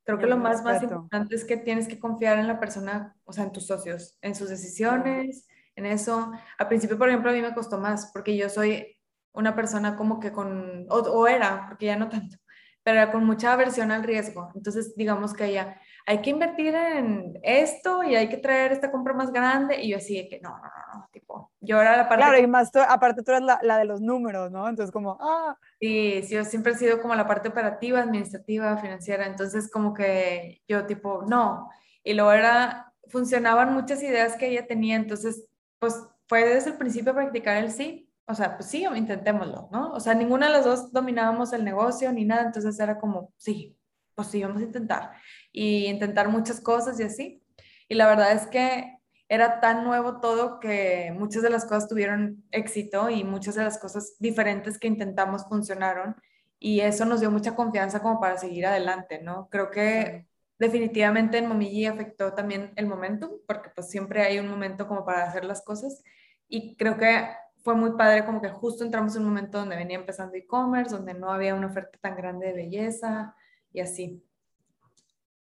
[0.06, 3.34] Creo que lo más, más importante es que tienes que confiar en la persona, o
[3.34, 6.32] sea, en tus socios, en sus decisiones, en eso.
[6.58, 8.98] Al principio, por ejemplo, a mí me costó más porque yo soy
[9.34, 12.38] una persona como que con, o, o era, porque ya no tanto,
[12.84, 14.50] pero era con mucha aversión al riesgo.
[14.56, 19.14] Entonces, digamos que ella, hay que invertir en esto y hay que traer esta compra
[19.14, 19.82] más grande.
[19.82, 22.24] Y yo así de que no, no, no, no, tipo, yo era la parte...
[22.24, 24.68] Claro, y más, aparte tú eres la, la, de los números, ¿no?
[24.68, 25.58] Entonces como, ah.
[25.80, 29.26] Sí, sí, yo siempre he sido como la parte operativa, administrativa, financiera.
[29.26, 31.70] Entonces como que yo tipo, no.
[32.04, 34.98] Y luego era, funcionaban muchas ideas que ella tenía.
[34.98, 35.48] Entonces,
[35.80, 35.96] pues
[36.28, 38.10] fue desde el principio practicar el sí.
[38.26, 39.92] O sea, pues sí, intentémoslo, ¿no?
[39.92, 42.44] O sea, ninguna de las dos dominábamos el negocio ni nada.
[42.44, 43.78] Entonces era como, sí,
[44.16, 45.12] pues sí, vamos a intentar
[45.52, 47.44] y intentar muchas cosas y así.
[47.88, 48.98] Y la verdad es que
[49.30, 53.78] era tan nuevo todo que muchas de las cosas tuvieron éxito y muchas de las
[53.80, 56.16] cosas diferentes que intentamos funcionaron
[56.60, 59.50] y eso nos dio mucha confianza como para seguir adelante, ¿no?
[59.50, 60.28] Creo que
[60.60, 65.24] definitivamente en Momiji afectó también el momentum, porque pues siempre hay un momento como para
[65.24, 66.04] hacer las cosas
[66.48, 67.28] y creo que
[67.64, 71.14] fue muy padre, como que justo entramos en un momento donde venía empezando e-commerce, donde
[71.14, 73.36] no había una oferta tan grande de belleza
[73.74, 74.24] y así.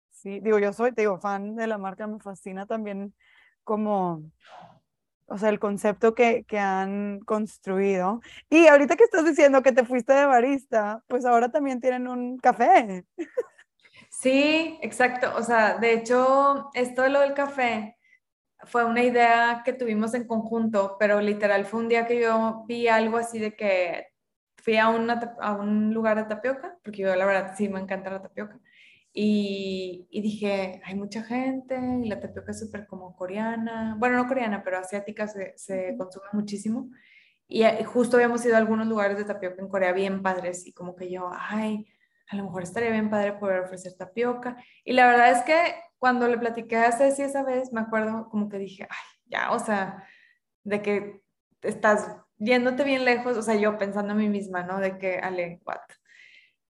[0.10, 3.14] Sí, digo, yo soy, te digo, fan de la marca, me fascina también
[3.64, 4.24] como,
[5.26, 8.22] o sea, el concepto que, que han construido.
[8.50, 12.38] Y ahorita que estás diciendo que te fuiste de barista, pues ahora también tienen un
[12.38, 13.06] café.
[14.10, 15.32] Sí, exacto.
[15.36, 17.98] O sea, de hecho, esto de lo del café
[18.66, 22.88] fue una idea que tuvimos en conjunto, pero literal fue un día que yo vi
[22.88, 24.11] algo así de que
[24.62, 28.22] fui a, a un lugar de tapioca, porque yo la verdad sí me encanta la
[28.22, 28.60] tapioca,
[29.14, 34.64] y, dije, hay mucha gente y la tapioca es súper como coreana, bueno, no coreana,
[34.64, 36.90] pero asiática se, se consume muchísimo.
[37.48, 40.74] Y eh, justo habíamos ido a algunos lugares de tapioca en Corea bien padres y
[40.74, 41.88] como que yo, ay,
[42.30, 44.56] a lo mejor estaría bien padre poder ofrecer tapioca.
[44.86, 48.48] Y la verdad es que cuando le platiqué a Ceci esa vez, me acuerdo como
[48.50, 50.08] que dije, ay, ya, o sea,
[50.64, 51.22] de que
[51.62, 54.80] estás yéndote bien lejos, o sea, yo pensando a mí misma, ¿no?
[54.80, 55.80] De que, ale, what?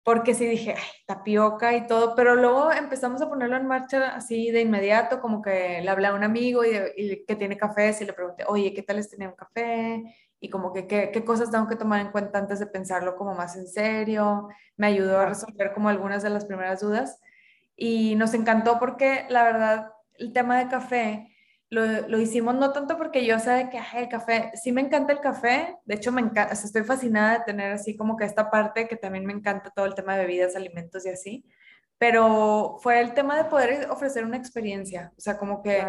[0.04, 4.50] porque sí dije, ay, tapioca y todo, pero luego empezamos a ponerlo en marcha así
[4.50, 8.12] de inmediato, como que le hablé a un amigo y, que tiene café, y le
[8.12, 10.02] pregunté, oye, ¿qué tal es tener un café?
[10.40, 13.34] Y como que ¿qué, qué cosas tengo que tomar en cuenta antes de pensarlo como
[13.34, 14.48] más en serio.
[14.76, 17.20] Me ayudó a resolver como algunas de las primeras dudas.
[17.76, 21.31] Y nos encantó porque la verdad, el tema de café
[21.72, 25.78] lo, hicimos no tanto porque yo sé que el café, sí me encanta el café,
[25.86, 29.24] de hecho me encanta, estoy fascinada de tener así como que esta parte que también
[29.24, 31.46] me encanta todo el tema de bebidas, alimentos y así,
[31.96, 35.82] pero fue el tema de poder ofrecer una experiencia, o sea, como que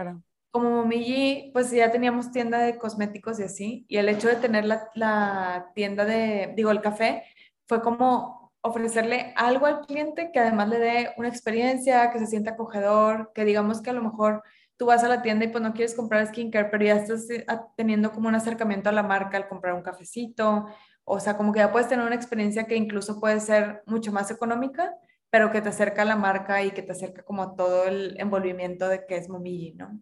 [0.52, 4.66] como Momiji, pues ya teníamos tienda de cosméticos y así, y el hecho de tener
[4.66, 7.24] la, la tienda de, digo, el café,
[7.68, 12.52] fue como ofrecerle algo al cliente que además le dé una experiencia, que se sienta
[12.52, 14.44] acogedor, que digamos que a lo mejor
[14.84, 17.46] tú vas a la tienda y pues no quieres comprar skincare, pero ya estás eh,
[17.78, 20.66] teniendo como un acercamiento a la marca al comprar un cafecito,
[21.06, 24.30] o sea, como que ya puedes tener una experiencia que incluso puede ser mucho más
[24.30, 24.94] económica,
[25.30, 28.90] pero que te acerca a la marca y que te acerca como todo el envolvimiento
[28.90, 30.02] de que es Momiji, ¿no?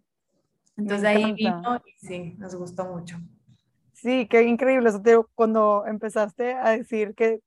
[0.76, 3.18] Entonces de ahí vino y sí, nos gustó mucho.
[3.92, 4.88] Sí, qué increíble.
[4.88, 5.00] Eso
[5.36, 7.38] cuando empezaste a decir que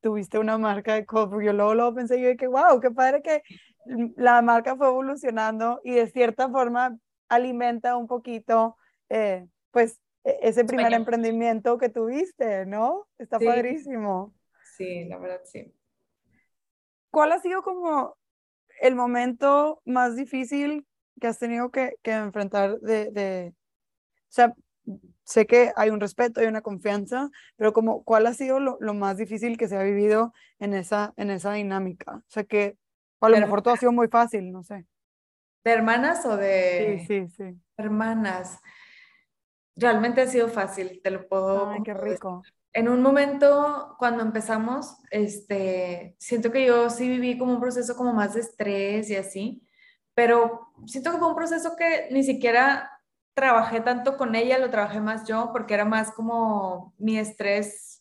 [0.00, 3.42] tuviste una marca de cold yo luego, luego pensé yo que wow, qué padre que
[3.86, 8.76] la marca fue evolucionando y de cierta forma alimenta un poquito,
[9.08, 13.06] eh, pues, e, ese primer emprendimiento que tuviste, ¿no?
[13.18, 14.34] Está padrísimo.
[14.76, 15.74] Sí, la verdad, sí.
[17.10, 18.16] ¿Cuál ha sido como
[18.80, 20.86] el momento más difícil
[21.20, 24.54] que has tenido que, que enfrentar de, de, o sea,
[25.22, 28.94] sé que hay un respeto, hay una confianza, pero como, ¿cuál ha sido lo, lo
[28.94, 32.16] más difícil que se ha vivido en esa, en esa dinámica?
[32.16, 32.76] O sea, que
[33.20, 34.86] a lo mejor todo ha sido muy fácil, no sé.
[35.64, 37.04] ¿De hermanas o de...?
[37.06, 37.60] Sí, sí, sí.
[37.76, 38.60] Hermanas.
[39.76, 41.70] Realmente ha sido fácil, te lo puedo...
[41.70, 42.42] Ay, qué rico.
[42.72, 48.12] En un momento, cuando empezamos, este, siento que yo sí viví como un proceso como
[48.12, 49.66] más de estrés y así,
[50.12, 52.90] pero siento que fue un proceso que ni siquiera
[53.32, 57.93] trabajé tanto con ella, lo trabajé más yo, porque era más como mi estrés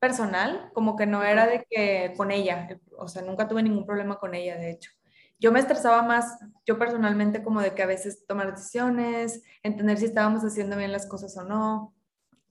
[0.00, 4.18] personal, como que no era de que con ella, o sea, nunca tuve ningún problema
[4.18, 4.90] con ella, de hecho.
[5.38, 10.06] Yo me estresaba más, yo personalmente, como de que a veces tomar decisiones, entender si
[10.06, 11.94] estábamos haciendo bien las cosas o no.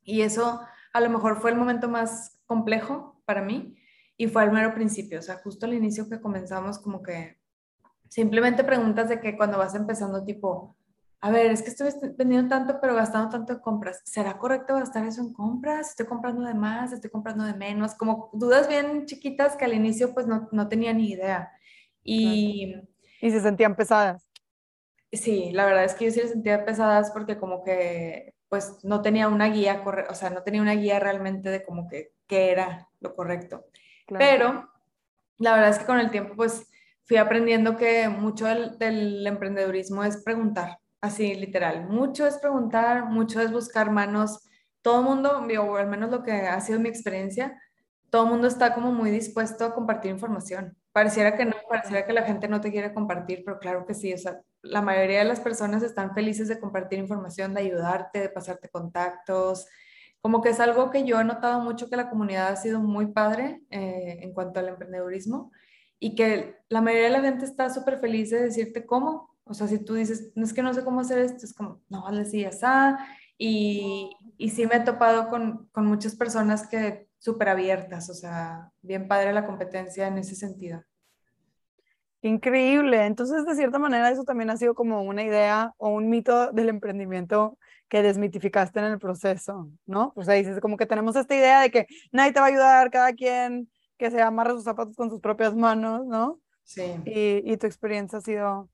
[0.04, 0.62] Y eso
[0.94, 3.76] a lo mejor fue el momento más complejo para mí
[4.18, 7.40] y fue al mero principio, o sea, justo al inicio que comenzamos como que
[8.08, 10.76] simplemente preguntas de que cuando vas empezando tipo,
[11.22, 14.02] a ver, es que estoy vendiendo tanto, pero gastando tanto en compras.
[14.06, 15.90] ¿Será correcto gastar eso en compras?
[15.90, 16.94] ¿Estoy comprando de más?
[16.94, 17.94] ¿Estoy comprando de menos?
[17.96, 21.52] Como dudas bien chiquitas que al inicio pues no, no tenía ni idea.
[22.04, 22.74] Y,
[23.20, 24.30] y se sentían pesadas.
[25.12, 29.02] Sí, la verdad es que yo sí se sentía pesadas porque como que pues no
[29.02, 32.90] tenía una guía, o sea, no tenía una guía realmente de como que qué era
[33.02, 33.66] lo correcto.
[34.08, 34.70] Pero
[35.38, 36.70] la verdad es que con el tiempo pues
[37.04, 41.88] fui aprendiendo que mucho del, del emprendedurismo es preguntar así literal.
[41.88, 44.40] Mucho es preguntar, mucho es buscar manos.
[44.82, 47.60] Todo el mundo, o al menos lo que ha sido mi experiencia,
[48.10, 50.78] todo el mundo está como muy dispuesto a compartir información.
[50.92, 54.14] Pareciera que no, pareciera que la gente no te quiere compartir, pero claro que sí,
[54.14, 58.30] o sea, la mayoría de las personas están felices de compartir información, de ayudarte, de
[58.30, 59.68] pasarte contactos.
[60.22, 63.08] Como que es algo que yo he notado mucho que la comunidad ha sido muy
[63.08, 65.52] padre eh, en cuanto al emprendedurismo
[66.00, 69.68] y que la mayoría de la gente está súper feliz de decirte cómo, o sea,
[69.68, 72.20] si tú dices, no es que no sé cómo hacer esto, es como, no, le
[72.20, 72.98] decías, ah,
[73.38, 78.72] y, y sí me he topado con, con muchas personas que súper abiertas, o sea,
[78.82, 80.84] bien padre la competencia en ese sentido.
[82.22, 83.06] Increíble.
[83.06, 86.70] Entonces, de cierta manera, eso también ha sido como una idea o un mito del
[86.70, 87.58] emprendimiento
[87.88, 90.14] que desmitificaste en el proceso, ¿no?
[90.16, 92.92] O sea, dices como que tenemos esta idea de que nadie te va a ayudar,
[92.92, 96.40] cada quien que se amarre sus zapatos con sus propias manos, ¿no?
[96.64, 96.84] Sí.
[97.06, 98.70] Y, y tu experiencia ha sido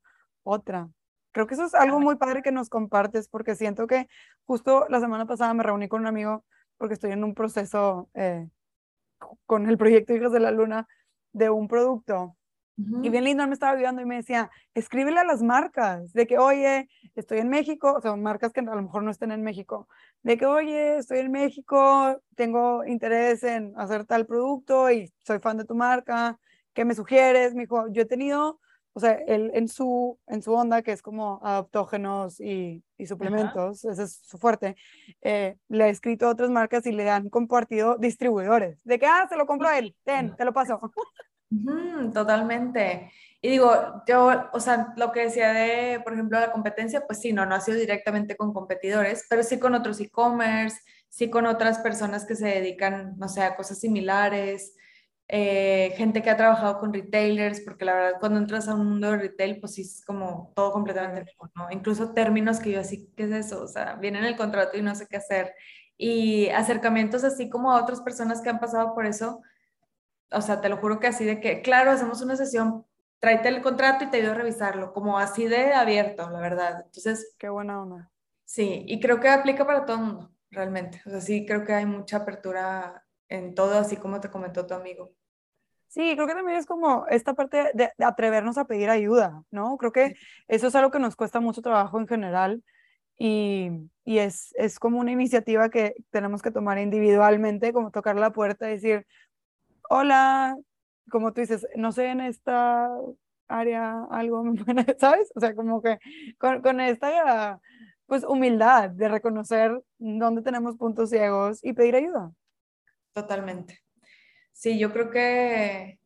[0.46, 0.90] otra.
[1.34, 4.08] Creo que eso es algo muy padre que nos compartes porque siento que
[4.46, 6.46] justo la semana pasada me reuní con un amigo
[6.78, 8.48] porque estoy en un proceso eh,
[9.46, 10.88] con el proyecto Hijas de la Luna
[11.34, 12.38] de un producto
[12.78, 16.38] y bien lindo, me estaba ayudando y me decía, escríbele a las marcas, de que,
[16.38, 19.88] oye, estoy en México, o sea, marcas que a lo mejor no estén en México,
[20.24, 25.56] de que, oye, estoy en México, tengo interés en hacer tal producto y soy fan
[25.56, 26.38] de tu marca,
[26.74, 27.56] ¿qué me sugieres?
[27.56, 28.60] Me dijo, yo he tenido,
[28.98, 33.84] o sea, él en su, en su onda, que es como adaptógenos y, y suplementos,
[33.84, 34.78] ese es su fuerte,
[35.22, 39.28] eh, le ha escrito a otras marcas y le han compartido distribuidores, de que, ah,
[39.28, 40.80] se lo compro a él, ten, te lo paso.
[42.14, 43.12] totalmente.
[43.42, 47.34] Y digo, yo, o sea, lo que decía de, por ejemplo, la competencia, pues sí,
[47.34, 50.80] no, no ha sido directamente con competidores, pero sí con otros e-commerce,
[51.10, 54.74] sí con otras personas que se dedican, no sé, a cosas similares,
[55.28, 59.12] eh, gente que ha trabajado con retailers, porque la verdad cuando entras a un mundo
[59.12, 61.72] de retail, pues sí es como todo completamente nuevo, ¿no?
[61.72, 63.64] Incluso términos que yo así, ¿qué es eso?
[63.64, 65.54] O sea, viene en el contrato y no sé qué hacer.
[65.98, 69.42] Y acercamientos así como a otras personas que han pasado por eso,
[70.32, 72.86] o sea, te lo juro que así de que, claro, hacemos una sesión,
[73.20, 76.84] tráete el contrato y te ayudo a revisarlo, como así de abierto, la verdad.
[76.86, 78.12] Entonces, qué buena onda.
[78.44, 81.02] Sí, y creo que aplica para todo el mundo, realmente.
[81.06, 84.74] O sea, sí, creo que hay mucha apertura en todo, así como te comentó tu
[84.74, 85.12] amigo.
[85.88, 89.78] Sí, creo que también es como esta parte de, atrevernos a pedir ayuda, ¿no?
[89.78, 90.16] Creo que
[90.48, 92.64] eso es algo que nos cuesta mucho trabajo en general
[93.18, 93.70] y,
[94.04, 98.68] y es, es como una iniciativa que tenemos que tomar individualmente, como tocar la puerta
[98.68, 99.08] y decir,
[99.90, 100.58] hola,
[101.10, 102.90] como tú dices, no sé en esta
[103.48, 104.44] área algo,
[105.00, 105.32] ¿sabes?
[105.36, 105.98] O sea, como que
[106.38, 107.62] con, con esta
[108.08, 112.32] pues humildad de reconocer dónde tenemos puntos ciegos y pedir ayuda.
[113.16, 113.82] Totalmente.
[114.52, 116.02] Sí, yo creo que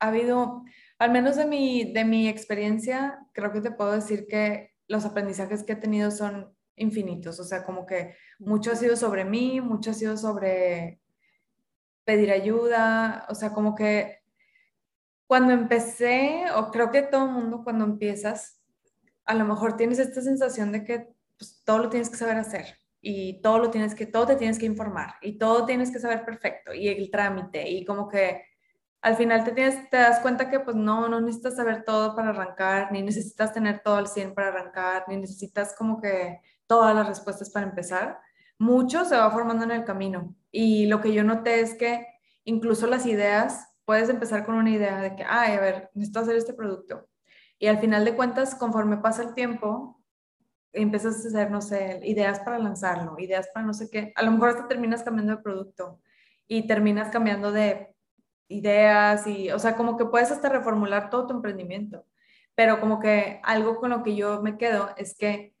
[0.00, 0.64] ha habido,
[0.98, 5.62] al menos de mi, de mi experiencia, creo que te puedo decir que los aprendizajes
[5.62, 7.38] que he tenido son infinitos.
[7.38, 11.00] O sea, como que mucho ha sido sobre mí, mucho ha sido sobre
[12.04, 14.18] pedir ayuda, o sea, como que
[15.28, 18.60] cuando empecé, o creo que todo el mundo cuando empiezas,
[19.24, 22.76] a lo mejor tienes esta sensación de que pues, todo lo tienes que saber hacer
[23.10, 26.26] y todo lo tienes que, todo te tienes que informar y todo tienes que saber
[26.26, 28.42] perfecto y el trámite y como que
[29.00, 32.30] al final te, tienes, te das cuenta que pues no, no necesitas saber todo para
[32.30, 37.08] arrancar, ni necesitas tener todo al 100 para arrancar, ni necesitas como que todas las
[37.08, 38.18] respuestas para empezar.
[38.58, 42.06] Mucho se va formando en el camino y lo que yo noté es que
[42.44, 46.36] incluso las ideas, puedes empezar con una idea de que, ay, a ver, necesito hacer
[46.36, 47.08] este producto.
[47.58, 49.97] Y al final de cuentas, conforme pasa el tiempo,
[50.72, 54.12] empiezas a hacer, no sé, ideas para lanzarlo, ideas para no sé qué.
[54.16, 56.00] A lo mejor hasta terminas cambiando de producto
[56.46, 57.94] y terminas cambiando de
[58.48, 62.04] ideas y, o sea, como que puedes hasta reformular todo tu emprendimiento.
[62.54, 65.54] Pero como que algo con lo que yo me quedo es que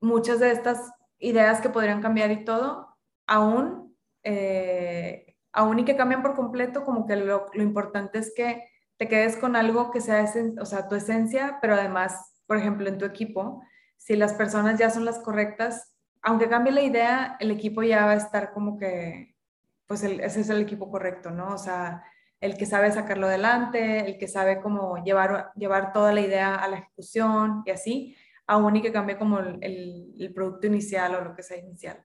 [0.00, 6.22] muchas de estas ideas que podrían cambiar y todo, aún, eh, aún y que cambian
[6.22, 8.64] por completo, como que lo, lo, importante es que
[8.96, 10.24] te quedes con algo que sea,
[10.60, 13.62] o sea, tu esencia, pero además, por ejemplo, en tu equipo,
[13.98, 18.12] si las personas ya son las correctas, aunque cambie la idea, el equipo ya va
[18.12, 19.36] a estar como que,
[19.86, 21.54] pues ese es el equipo correcto, ¿no?
[21.54, 22.02] O sea,
[22.40, 26.68] el que sabe sacarlo adelante, el que sabe cómo llevar, llevar toda la idea a
[26.68, 28.16] la ejecución y así
[28.48, 32.02] aún y que cambie como el, el, producto inicial o lo que sea inicial.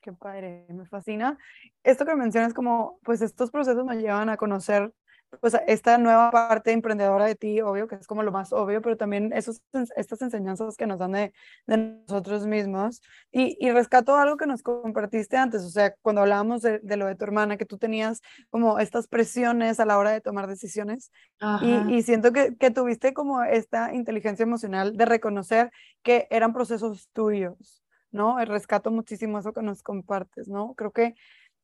[0.00, 1.38] Qué padre, me fascina.
[1.84, 4.92] Esto que mencionas como, pues estos procesos nos llevan a conocer
[5.40, 8.96] pues esta nueva parte emprendedora de ti, obvio, que es como lo más obvio, pero
[8.96, 9.62] también esos,
[9.96, 11.32] estas enseñanzas que nos dan de,
[11.66, 13.00] de nosotros mismos.
[13.30, 17.06] Y, y, rescato algo que nos compartiste antes, o sea, cuando hablábamos de, de, lo
[17.06, 21.12] de tu hermana, que tú tenías como estas presiones a la hora de tomar decisiones.
[21.62, 25.70] Y, y, siento que, que tuviste como esta inteligencia emocional de reconocer
[26.02, 28.40] que eran procesos tuyos, ¿no?
[28.40, 30.74] El rescato muchísimo eso que nos compartes, ¿no?
[30.74, 31.14] Creo que,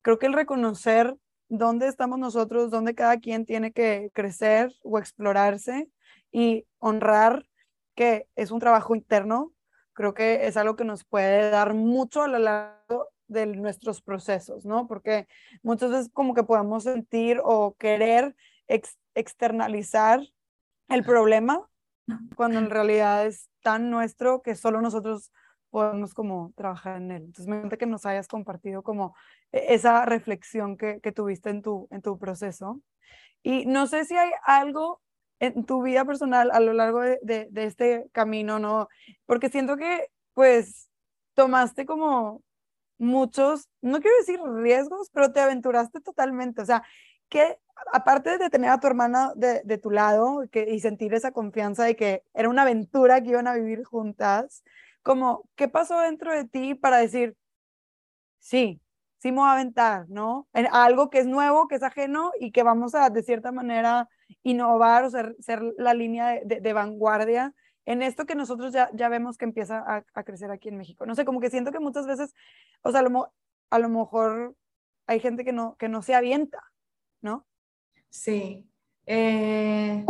[0.03, 1.17] creo que el reconocer
[1.49, 5.89] dónde estamos nosotros, dónde cada quien tiene que crecer o explorarse
[6.33, 7.47] y honrar
[7.95, 9.53] que es un trabajo interno,
[9.93, 14.64] creo que es algo que nos puede dar mucho a lo largo de nuestros procesos,
[14.64, 14.87] ¿no?
[14.87, 15.27] Porque
[15.62, 18.37] muchas veces como que podemos sentir o querer
[19.14, 20.20] externalizar
[20.89, 21.68] el problema
[22.37, 25.33] cuando en realidad es tan nuestro que solo nosotros
[25.77, 27.22] podemos como trabajar en él.
[27.24, 29.14] Entonces me encanta que nos hayas compartido como
[29.53, 32.81] e-, esa reflexión que, que tuviste en tu, en tu proceso.
[33.43, 35.03] Y no sé si hay algo
[35.39, 38.89] en tu vida personal a lo largo de, de, de este camino, ¿no?
[39.27, 40.89] Porque siento que, pues,
[41.35, 42.43] tomaste como
[42.97, 46.62] muchos, no quiero decir riesgos, pero te aventuraste totalmente.
[46.62, 46.85] O sea,
[47.29, 47.59] que
[47.93, 51.85] aparte de tener a tu hermana de, de tu lado que, y sentir esa confianza
[51.85, 54.62] de que era una aventura que iban a vivir juntas,
[55.07, 57.37] como, ¿qué pasó dentro de ti para decir,
[58.41, 58.81] sí,
[59.19, 60.49] sí me voy a aventar, ¿no?
[60.53, 64.09] En algo que es nuevo, que es ajeno y que vamos a, de cierta manera,
[64.43, 67.55] innovar o ser, ser la línea de, de, vanguardia
[67.85, 71.07] en esto que nosotros ya, ya vemos que empieza a, a, crecer aquí en México.
[71.07, 72.35] No sé, como que siento que muchas veces,
[72.83, 73.33] o sea, a lo,
[73.71, 74.57] a lo mejor
[75.07, 76.61] hay gente que no, que no se avienta,
[77.21, 77.47] ¿no?
[78.11, 78.69] Sí.
[79.07, 80.05] Eh,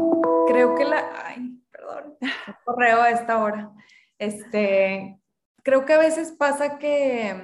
[0.48, 1.26] creo que la...
[1.26, 2.16] Ay, perdón.
[2.64, 3.74] Correo a esta hora.
[4.18, 5.20] Este,
[5.62, 7.42] creo que a veces pasa que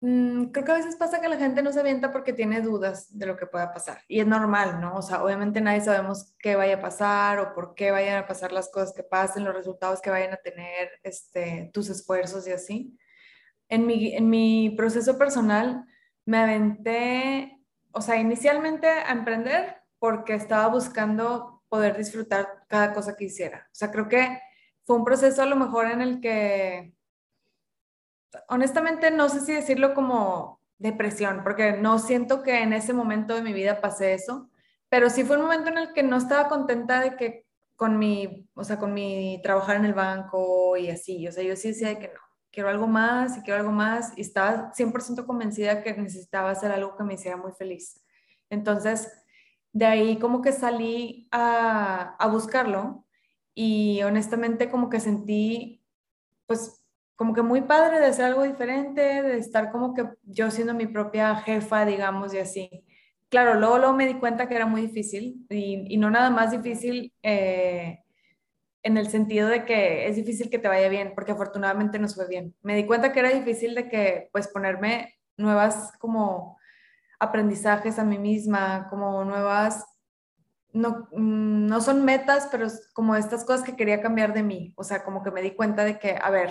[0.00, 3.08] Mm, creo que a veces pasa que la gente no se avienta porque tiene dudas
[3.18, 4.02] de lo que pueda pasar.
[4.08, 4.94] Y es normal, ¿no?
[4.94, 8.52] O sea, obviamente nadie sabemos qué vaya a pasar o por qué vayan a pasar
[8.52, 12.98] las cosas que pasen, los resultados que vayan a tener este, tus esfuerzos y así.
[13.68, 15.84] En mi, en mi proceso personal
[16.26, 17.58] me aventé,
[17.92, 23.66] o sea, inicialmente a emprender porque estaba buscando poder disfrutar cada cosa que hiciera.
[23.72, 24.40] O sea, creo que
[24.84, 26.94] fue un proceso a lo mejor en el que
[28.48, 33.42] honestamente no sé si decirlo como depresión, porque no siento que en ese momento de
[33.42, 34.50] mi vida pasé eso,
[34.88, 37.46] pero sí fue un momento en el que no estaba contenta de que
[37.76, 41.56] con mi, o sea, con mi trabajar en el banco y así, o sea, yo
[41.56, 45.82] sí decía que no, quiero algo más y quiero algo más y estaba 100% convencida
[45.82, 48.02] que necesitaba hacer algo que me hiciera muy feliz.
[48.48, 49.12] Entonces,
[49.76, 53.04] de ahí como que salí a, a buscarlo
[53.54, 55.84] y honestamente como que sentí,
[56.46, 56.82] pues
[57.14, 60.86] como que muy padre de hacer algo diferente, de estar como que yo siendo mi
[60.86, 62.84] propia jefa, digamos, y así.
[63.28, 67.12] Claro, luego, luego me di cuenta que era muy difícil y, no nada más difícil
[67.22, 68.00] eh,
[68.82, 72.26] en el sentido de que es difícil que te vaya bien, porque afortunadamente nos fue
[72.28, 72.54] bien.
[72.62, 76.55] Me di cuenta que era difícil de que, pues, ponerme nuevas como
[77.18, 79.84] aprendizajes a mí misma, como nuevas,
[80.72, 84.72] no, mm, no son metas, pero como estas cosas que quería cambiar de mí.
[84.76, 86.50] O sea, como que me di cuenta de que, a ver,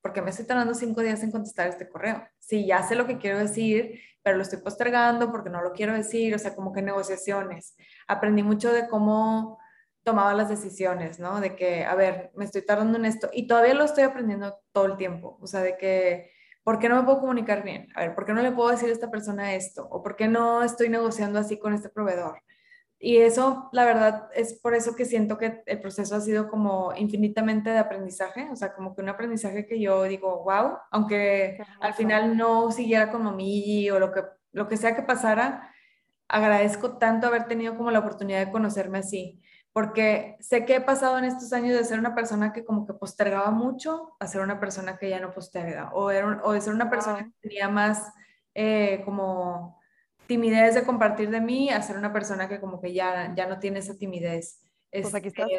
[0.00, 2.22] porque me estoy tardando cinco días en contestar este correo.
[2.38, 5.94] Sí, ya sé lo que quiero decir, pero lo estoy postergando porque no lo quiero
[5.94, 7.76] decir, o sea, como que negociaciones.
[8.06, 9.58] Aprendí mucho de cómo
[10.04, 11.40] tomaba las decisiones, ¿no?
[11.40, 14.86] De que, a ver, me estoy tardando en esto y todavía lo estoy aprendiendo todo
[14.86, 16.30] el tiempo, o sea, de que,
[16.64, 17.88] ¿por qué no me puedo comunicar bien?
[17.94, 19.86] A ver, ¿por qué no le puedo decir a esta persona esto?
[19.90, 22.42] ¿O por qué no estoy negociando así con este proveedor?
[22.98, 26.94] Y eso, la verdad, es por eso que siento que el proceso ha sido como
[26.96, 31.92] infinitamente de aprendizaje, o sea, como que un aprendizaje que yo digo, wow, aunque al
[31.92, 35.70] final no siguiera como mí o lo que, lo que sea que pasara,
[36.28, 39.42] agradezco tanto haber tenido como la oportunidad de conocerme así,
[39.74, 42.94] porque sé que he pasado en estos años de ser una persona que como que
[42.94, 46.88] postergaba mucho a ser una persona que ya no posterga, o, o de ser una
[46.88, 48.12] persona que tenía más
[48.54, 49.80] eh, como
[50.28, 53.58] timidez de compartir de mí a ser una persona que como que ya, ya no
[53.58, 54.60] tiene esa timidez.
[54.92, 55.48] Pues aquí estás.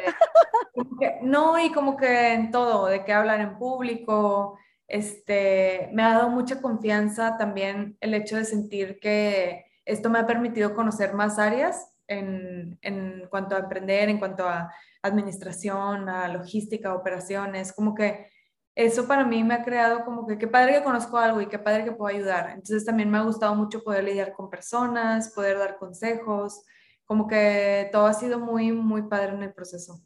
[0.74, 6.10] Este, no, y como que en todo, de que hablar en público, este, me ha
[6.10, 11.38] dado mucha confianza también el hecho de sentir que esto me ha permitido conocer más
[11.38, 18.30] áreas en, en cuanto a emprender, en cuanto a administración, a logística, operaciones, como que
[18.76, 21.58] eso para mí me ha creado como que qué padre que conozco algo y qué
[21.58, 22.50] padre que puedo ayudar.
[22.50, 26.62] Entonces también me ha gustado mucho poder lidiar con personas, poder dar consejos,
[27.06, 30.02] como que todo ha sido muy, muy padre en el proceso.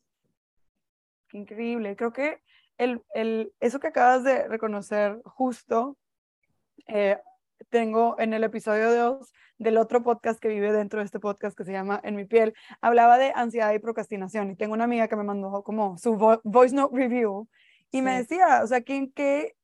[1.28, 1.96] Qué increíble.
[1.96, 2.40] Creo que
[2.78, 5.98] el, el, eso que acabas de reconocer justo,
[6.86, 7.18] eh,
[7.70, 11.65] tengo en el episodio 2 del otro podcast que vive dentro de este podcast que
[11.65, 15.17] se llama En mi piel, hablaba de ansiedad y procrastinación y tengo una amiga que
[15.17, 17.47] me mandó como su voice note review
[17.93, 19.55] y me decía, o sea, que, que,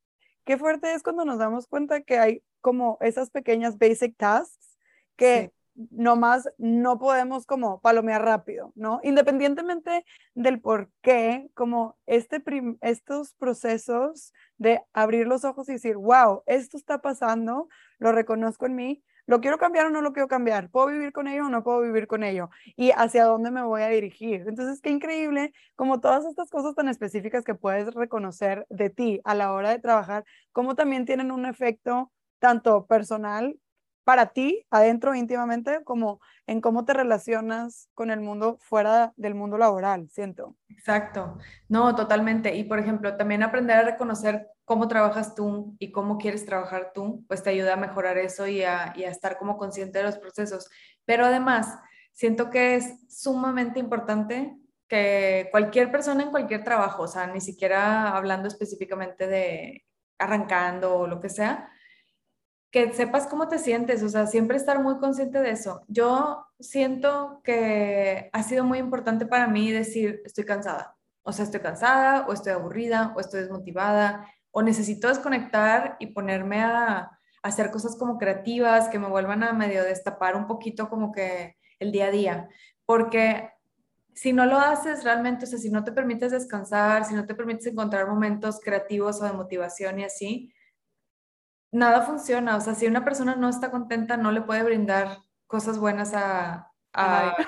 [0.45, 4.77] qué fuerte es cuando nos damos cuenta que hay como esas pequeñas basic tasks
[5.17, 5.51] que
[5.91, 9.01] nomás no podemos como palomear rápido, ¿no?
[9.03, 12.43] Independientemente del por qué, como este
[12.83, 17.69] estos procesos de abrir los ojos y decir, wow, esto está pasando,
[17.99, 20.71] lo reconozco en mí, ¿Lo quiero cambiar o no lo quiero cambiar?
[20.71, 22.49] ¿Puedo vivir con ello o no puedo vivir con ello?
[22.77, 24.45] ¿Y hacia dónde me voy a dirigir?
[24.47, 29.35] Entonces, qué increíble como todas estas cosas tan específicas que puedes reconocer de ti a
[29.35, 33.59] la hora de trabajar, como también tienen un efecto tanto personal
[34.07, 39.59] para ti, adentro íntimamente, como en cómo te relacionas con el mundo fuera del mundo
[39.59, 40.55] laboral, siento.
[40.69, 41.39] Exacto,
[41.69, 42.55] no, totalmente.
[42.55, 47.25] Y por ejemplo, también aprender a reconocer cómo trabajas tú y cómo quieres trabajar tú,
[47.27, 50.71] pues te ayuda a mejorar eso y a, estar como consciente de los procesos.
[51.05, 51.77] Pero además,
[52.13, 58.17] siento que es sumamente importante que cualquier persona en cualquier trabajo, o sea, ni siquiera
[58.17, 59.85] hablando específicamente de
[60.17, 61.69] arrancando o lo que sea,
[62.71, 65.83] que sepas cómo te sientes, o sea, siempre estar muy consciente de eso.
[65.89, 71.61] Yo siento que ha sido muy importante para mí decir, estoy cansada, o sea, estoy
[71.61, 77.11] cansada, o estoy aburrida, o estoy desmotivada, o necesito desconectar y ponerme a,
[77.43, 81.93] hacer cosas como creativas que me vuelvan a medio destapar un poquito como que el
[81.93, 82.49] día a día,
[82.85, 83.51] porque
[84.15, 87.35] si no lo haces realmente, o sea, si no te permites descansar, si no te
[87.35, 90.53] permites encontrar momentos creativos o de motivación y así,
[91.77, 92.57] nada funciona.
[92.57, 96.73] O sea, si una persona no está contenta, no le puede brindar cosas buenas a,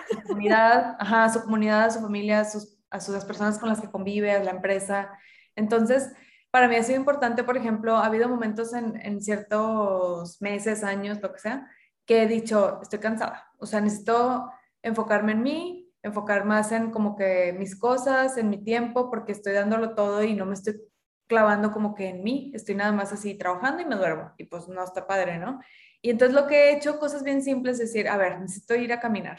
[0.09, 3.81] su comunidad, a su comunidad, a su familia, a, sus, a las personas con las
[3.81, 5.11] que convive, a la empresa.
[5.57, 6.13] Entonces,
[6.51, 11.21] para mí ha sido importante, por ejemplo, ha habido momentos en, en ciertos meses, años,
[11.21, 11.69] lo que sea,
[12.07, 13.51] que he dicho, estoy cansada.
[13.59, 14.51] O sea, necesito
[14.83, 19.55] enfocarme en mí, enfocar más en como que mis cosas, en mi tiempo, porque estoy
[19.55, 20.81] dándolo todo y no me estoy
[21.29, 24.67] clavando como que en mí, estoy nada más así trabajando y me duermo y pues
[24.69, 25.61] no está padre, ¿no?
[26.03, 28.93] Y entonces lo que he hecho, cosas bien simples, es decir, a ver, necesito ir
[28.93, 29.39] a caminar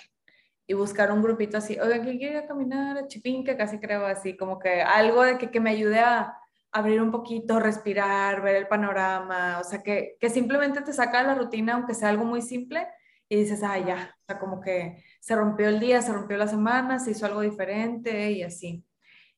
[0.67, 4.05] y buscar un grupito así, oigan, que quiere ir a caminar a que casi creo
[4.05, 6.37] así, como que algo de que, que me ayude a
[6.71, 11.27] abrir un poquito, respirar, ver el panorama, o sea, que, que simplemente te saca de
[11.27, 12.87] la rutina, aunque sea algo muy simple,
[13.27, 16.47] y dices, ah, ya, o sea, como que se rompió el día, se rompió la
[16.47, 18.83] semana, se hizo algo diferente y así.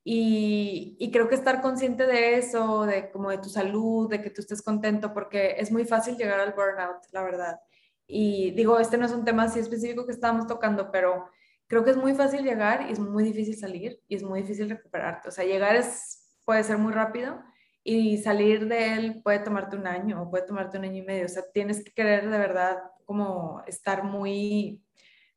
[0.03, 4.41] Y, creo que estar consciente de eso, de como de tu salud, de que tú
[4.41, 7.59] estés contento, porque es muy fácil llegar al burnout, la verdad.
[8.07, 11.25] Y digo, este no es un tema así específico que estábamos tocando, pero
[11.67, 14.69] creo que es muy fácil llegar y es muy difícil salir y es muy difícil
[14.69, 15.29] recuperarte.
[15.29, 17.39] O sea, llegar es, puede ser muy rápido
[17.83, 21.25] y salir de él puede tomarte un año o puede tomarte un año y medio.
[21.25, 24.83] O sea, tienes que querer de verdad como estar muy,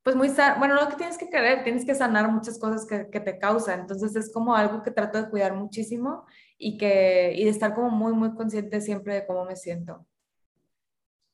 [0.04, 0.28] pues muy,
[0.58, 3.80] bueno, no que tienes que querer, tienes que sanar muchas cosas que, que te causan.
[3.80, 6.26] Entonces es como algo que trato de cuidar muchísimo
[6.58, 10.04] y, que, y de estar como muy, muy consciente siempre de cómo me siento.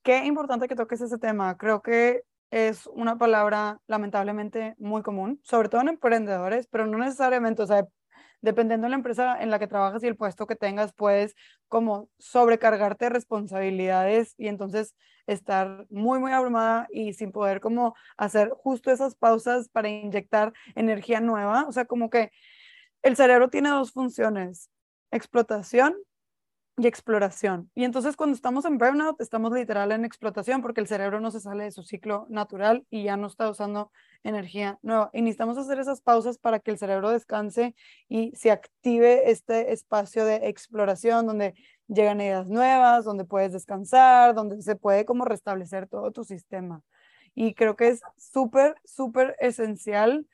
[0.04, 1.56] Qué importante que toques ese tema.
[1.56, 7.62] Creo que es una palabra lamentablemente muy común, sobre todo en emprendedores, pero no necesariamente,
[7.62, 7.88] o sea,
[8.40, 11.34] dependiendo de la empresa en la que trabajas y el puesto que tengas, puedes
[11.68, 14.94] como sobrecargarte de responsabilidades y entonces
[15.26, 21.20] estar muy, muy abrumada y sin poder como hacer justo esas pausas para inyectar energía
[21.20, 21.66] nueva.
[21.68, 22.30] O sea, como que
[23.02, 24.70] el cerebro tiene dos funciones,
[25.10, 25.94] explotación
[26.80, 27.70] y exploración.
[27.74, 31.40] Y entonces cuando estamos en burnout, estamos literal en explotación porque el cerebro no se
[31.40, 35.10] sale de su ciclo natural y ya no está usando energía nueva.
[35.12, 37.74] Y necesitamos hacer esas pausas para que el cerebro descanse
[38.08, 41.54] y se active este espacio de exploración donde
[41.86, 46.82] llegan ideas nuevas, donde puedes descansar, donde se puede como restablecer todo tu sistema.
[47.34, 50.26] Y creo que es súper, súper esencial,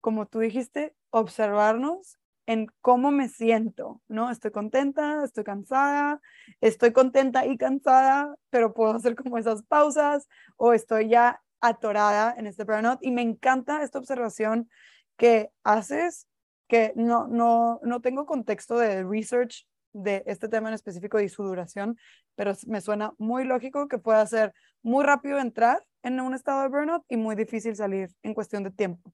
[0.00, 4.30] como tú dijiste, observarnos en cómo me siento, ¿no?
[4.30, 6.20] Estoy contenta, estoy cansada,
[6.60, 12.46] estoy contenta y cansada, pero puedo hacer como esas pausas o estoy ya atorada en
[12.46, 14.68] este burnout y me encanta esta observación
[15.16, 16.26] que haces,
[16.68, 21.42] que no, no, no tengo contexto de research de este tema en específico y su
[21.42, 21.96] duración,
[22.34, 26.68] pero me suena muy lógico que pueda ser muy rápido entrar en un estado de
[26.68, 29.12] burnout y muy difícil salir en cuestión de tiempo.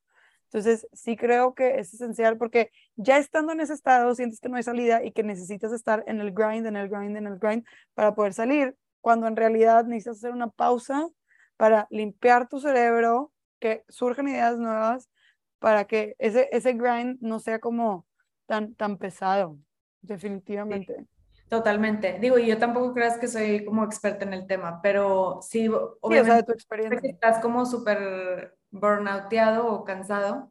[0.53, 4.57] Entonces, sí creo que es esencial porque ya estando en ese estado, sientes que no
[4.57, 7.64] hay salida y que necesitas estar en el grind, en el grind, en el grind
[7.94, 11.09] para poder salir, cuando en realidad necesitas hacer una pausa
[11.57, 15.09] para limpiar tu cerebro, que surjan ideas nuevas,
[15.59, 18.07] para que ese, ese grind no sea como
[18.44, 19.57] tan, tan pesado,
[20.03, 21.07] definitivamente.
[21.48, 22.18] Totalmente.
[22.18, 26.30] Digo, y yo tampoco creas que soy como experta en el tema, pero sí, obviamente,
[26.30, 27.11] sí, de tu experiencia.
[27.11, 30.51] estás como súper burnouteado o cansado,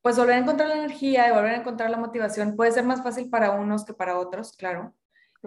[0.00, 3.02] pues volver a encontrar la energía y volver a encontrar la motivación puede ser más
[3.02, 4.94] fácil para unos que para otros, claro.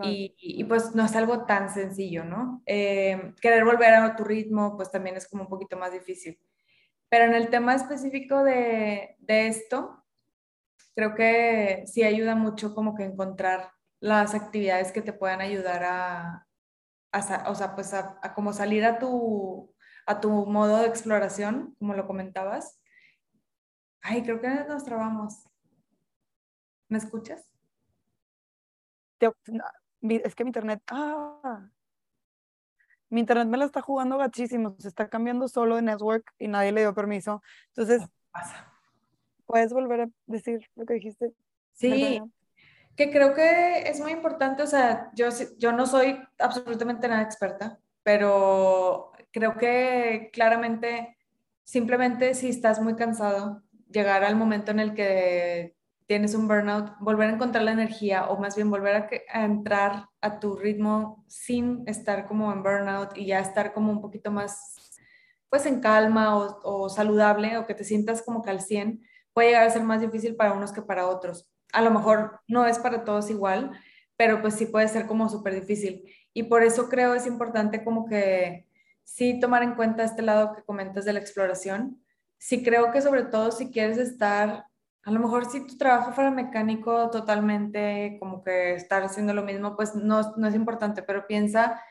[0.03, 2.61] Y, pues no es algo tan sencillo, ¿no?
[2.65, 6.37] Eh, querer volver a tu ritmo, pues también es como un poquito más difícil.
[7.07, 10.03] Pero en el tema específico de, de esto,
[10.95, 13.71] creo que sí ayuda mucho como que encontrar
[14.01, 16.47] las actividades que te puedan ayudar a,
[17.13, 19.73] a o sea, pues a, a como salir a tu,
[20.05, 22.79] a tu modo de exploración, como lo comentabas.
[24.01, 25.47] Ay, creo que nos trabamos.
[26.87, 27.51] ¿Me escuchas?
[29.19, 31.67] es que mi internet, ah,
[33.09, 36.71] mi internet me la está jugando gachísimo, se está cambiando solo de network y nadie
[36.71, 37.41] le dio permiso.
[37.69, 38.71] Entonces, pasa?
[39.45, 41.33] ¿puedes volver a decir lo que dijiste?
[41.73, 42.21] Sí,
[42.95, 45.27] que creo que es muy importante, o sea, yo,
[45.57, 51.17] yo no soy absolutamente nada experta, pero creo que claramente
[51.65, 55.75] simplemente si estás muy cansado, llegar al momento en el que
[56.07, 58.95] tienes un burnout, volver a encontrar la energía o más bien volver
[59.29, 63.99] a, entrar a tu ritmo sin estar como en burnout y ya estar como un
[63.99, 64.95] poquito más
[65.49, 69.01] pues en calma o, saludable o que te sientas como que al 100,
[69.33, 71.49] puede llegar a ser más difícil para unos que para otros.
[71.73, 73.71] A lo mejor no es para todos igual,
[74.15, 76.09] pero pues sí puede ser como súper difícil.
[76.33, 78.65] Y por eso creo es importante como que
[79.05, 82.03] sí tomar en cuenta este lado que comentas de la exploración.
[82.37, 84.65] Sí creo que sobre todo si quieres estar,
[85.03, 89.77] a lo mejor si tu trabajo fuera mecánico totalmente, como que estar haciendo lo mismo,
[89.77, 91.81] pues no, no es importante, pero piensa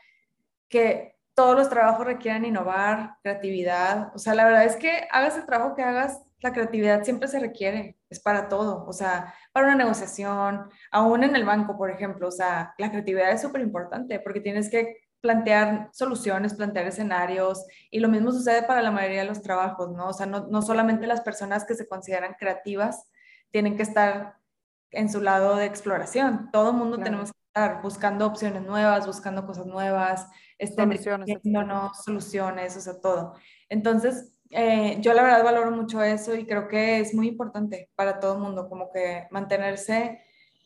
[0.69, 4.15] que todos los trabajos requieren innovar, creatividad.
[4.15, 7.41] O sea, la verdad es que hagas el trabajo que hagas, la creatividad siempre se
[7.41, 12.29] requiere, es para todo, o sea, para una negociación, aún en el banco, por ejemplo,
[12.29, 18.01] o sea, la creatividad es súper importante porque tienes que plantear soluciones, plantear escenarios, y
[18.01, 20.09] lo mismo sucede para la mayoría de los trabajos, ¿no?
[20.09, 23.09] O sea, no, no solamente las personas que se consideran creativas
[23.51, 24.37] tienen que estar
[24.91, 29.47] en su lado de exploración, todo el mundo tenemos que estar buscando opciones nuevas, buscando
[29.47, 30.27] cosas nuevas,
[30.59, 31.39] este, soluciones,
[32.05, 33.35] soluciones, o sea, todo.
[33.71, 38.21] Entonces, eh, yo la verdad valoro mucho eso y creo que es muy importante para
[38.21, 40.23] todo el mundo, como que mantenerse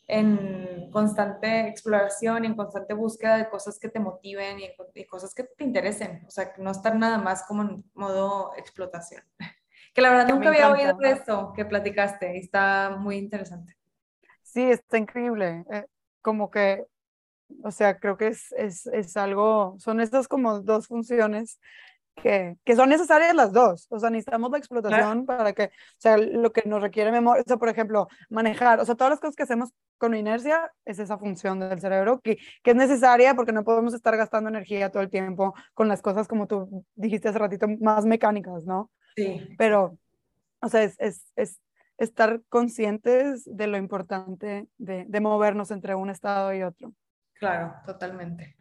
[0.09, 5.65] en constante exploración en constante búsqueda de cosas que te motiven y, cosas que te
[5.65, 9.23] interesen, o sea, no estar nada más como en modo explotación.
[9.95, 13.75] Que la verdad nunca había oído esto que platicaste y está muy interesante.
[14.45, 15.65] Sí, está increíble.
[15.73, 15.87] Eh,
[16.23, 16.85] como que,
[17.65, 21.59] o sea, creo que es, es, es algo, son estas como dos funciones
[22.23, 23.87] que, que, son necesarias las dos.
[23.91, 27.49] O sea, necesitamos la explotación para que, o sea, lo que nos requiere memoria, o
[27.49, 31.19] sea, por ejemplo, manejar, o sea, todas las cosas que hacemos con inercia es esa
[31.19, 35.11] función del cerebro que, que es necesaria porque no podemos estar gastando energía todo el
[35.11, 38.91] tiempo con las cosas como tú dijiste hace ratito, más mecánicas, ¿no?
[39.17, 39.49] Sí.
[39.59, 39.99] Pero,
[40.61, 41.61] o sea, es, es, es
[41.99, 46.93] estar conscientes de lo importante de, de movernos entre un estado y otro.
[47.35, 48.58] Claro, totalmente.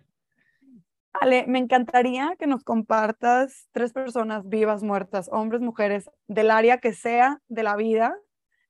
[1.21, 6.93] Ale, me encantaría que nos compartas tres personas vivas, muertas, hombres, mujeres, del área que
[6.93, 8.15] sea de la vida,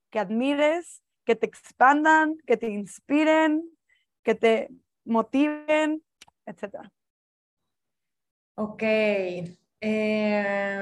[0.10, 3.70] que admires, que te expandan, que te inspiren,
[4.24, 4.70] que te
[5.04, 6.04] motiven,
[6.46, 6.90] etc.
[8.56, 8.84] Ok.
[9.82, 10.78] Eh,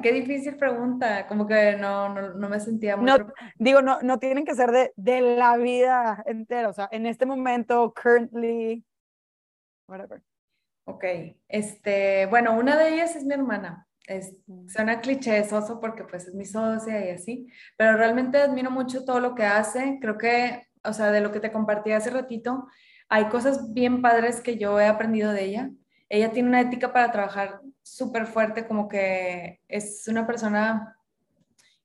[0.00, 3.06] qué difícil pregunta, como que no, no, no me sentía muy...
[3.06, 3.16] No,
[3.56, 7.26] digo, no, no tienen que ser de, de la vida entera, o sea, en este
[7.26, 8.84] momento, currently,
[9.88, 10.22] whatever.
[10.84, 11.04] Ok,
[11.48, 13.86] este, bueno, una de ellas es mi hermana.
[14.06, 14.68] Es, mm.
[14.68, 19.20] suena cliché soso porque pues es mi socia y así, pero realmente admiro mucho todo
[19.20, 19.98] lo que hace.
[20.00, 22.66] Creo que, o sea, de lo que te compartí hace ratito,
[23.08, 25.70] hay cosas bien padres que yo he aprendido de ella
[26.12, 30.94] ella tiene una ética para trabajar súper fuerte, como que es una persona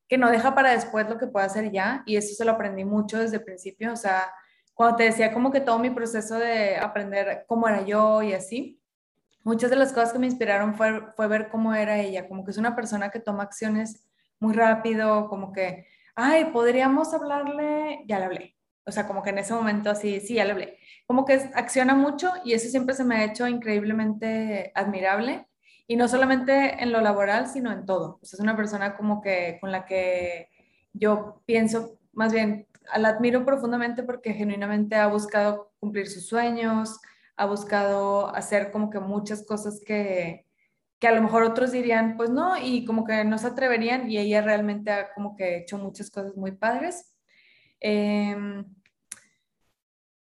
[0.06, 2.84] que no deja para después lo que puede hacer ya, y eso se lo aprendí
[2.84, 4.30] mucho desde el principio, o sea,
[4.74, 8.82] cuando te decía como que todo mi proceso de aprender cómo era yo y así,
[9.46, 12.52] muchas de las cosas que me inspiraron fue, fue ver cómo era ella, como que
[12.52, 14.10] es una persona que toma acciones
[14.42, 18.57] muy rápido, como que, ay, podríamos hablarle, ya le hablé,
[18.88, 20.80] o sea, como que en ese momento así, sí, ya le hablé.
[21.06, 25.46] Como que acciona mucho y eso siempre se me ha hecho increíblemente admirable.
[25.88, 28.20] Y no solamente en lo laboral, sino en todo.
[28.22, 30.50] O sea, es una persona como que con la que
[30.94, 32.68] yo pienso, más bien,
[32.98, 37.00] la admiro profundamente porque genuinamente ha buscado cumplir sus sueños,
[37.36, 40.46] ha buscado hacer como que muchas cosas que,
[41.00, 44.18] que a lo mejor otros dirían, pues no, y como que no se atreverían y
[44.18, 47.14] ella realmente ha como que hecho muchas cosas muy padres.
[47.82, 48.36] Eh,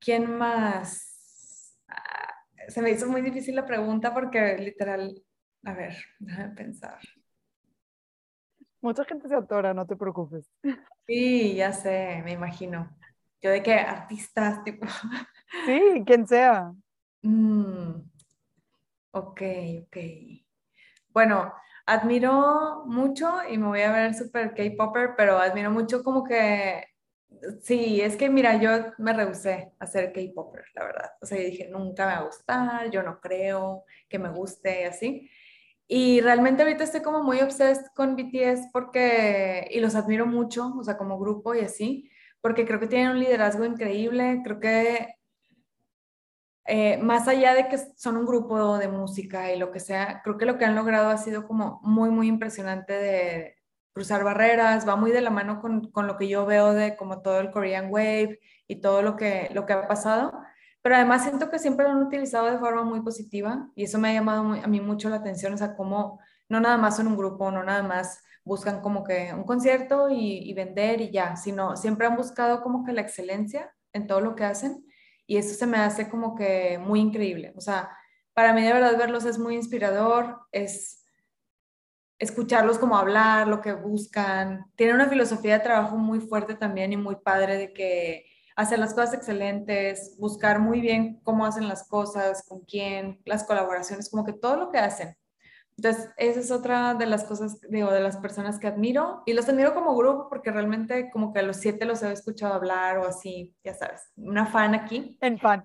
[0.04, 1.74] ¿Quién más?
[1.88, 2.34] Ah,
[2.68, 5.22] se me hizo muy difícil la pregunta porque literal,
[5.64, 6.98] a ver, déjame pensar.
[8.82, 10.44] Mucha gente se atora, no te preocupes.
[11.06, 12.96] Sí, ya sé, me imagino.
[13.42, 14.86] Yo de que artistas, tipo.
[15.66, 16.72] Sí, quien sea.
[17.22, 18.00] Mm,
[19.12, 19.40] ok,
[19.86, 19.96] ok.
[21.10, 21.52] Bueno,
[21.86, 26.84] admiro mucho y me voy a ver súper K-Popper, pero admiro mucho como que
[27.62, 31.10] Sí, es que mira, yo me rehusé a hacer K-Popper, la verdad.
[31.20, 35.30] O sea, dije, nunca me va a gustar, yo no creo que me guste así.
[35.86, 40.84] Y realmente ahorita estoy como muy obsessed con BTS porque, y los admiro mucho, o
[40.84, 45.16] sea, como grupo y así, porque creo que tienen un liderazgo increíble, creo que
[46.66, 50.38] eh, más allá de que son un grupo de música y lo que sea, creo
[50.38, 53.56] que lo que han logrado ha sido como muy, muy impresionante de,
[53.94, 57.22] cruzar barreras, va muy de la mano con, con, lo que yo veo de como
[57.22, 60.32] todo el Korean Wave y todo lo que, lo que ha pasado,
[60.82, 64.10] pero además siento que siempre lo han utilizado de forma muy positiva y eso me
[64.10, 67.16] ha llamado a mí mucho la atención, o sea, cómo no nada más son un
[67.16, 72.06] grupo, no nada más buscan como que un concierto y, vender y ya, sino siempre
[72.06, 74.84] han buscado como que la excelencia en todo lo que hacen
[75.26, 77.90] y eso se me hace como que muy increíble, o sea,
[78.34, 81.03] para mí de verdad verlos es muy inspirador, es
[82.24, 86.96] escucharlos como hablar, lo que buscan, tienen una filosofía de trabajo muy fuerte también y
[86.96, 92.44] muy padre de que hacer las cosas excelentes, buscar muy bien cómo hacen las cosas,
[92.48, 95.16] con quién, las colaboraciones, como que todo lo que hacen.
[95.76, 99.22] Entonces, esa es otra de las cosas, digo, de las personas que admiro.
[99.26, 102.54] Y los admiro como grupo porque realmente como que a los siete los he escuchado
[102.54, 105.18] hablar o así, ya sabes, una fan aquí.
[105.20, 105.64] En fan.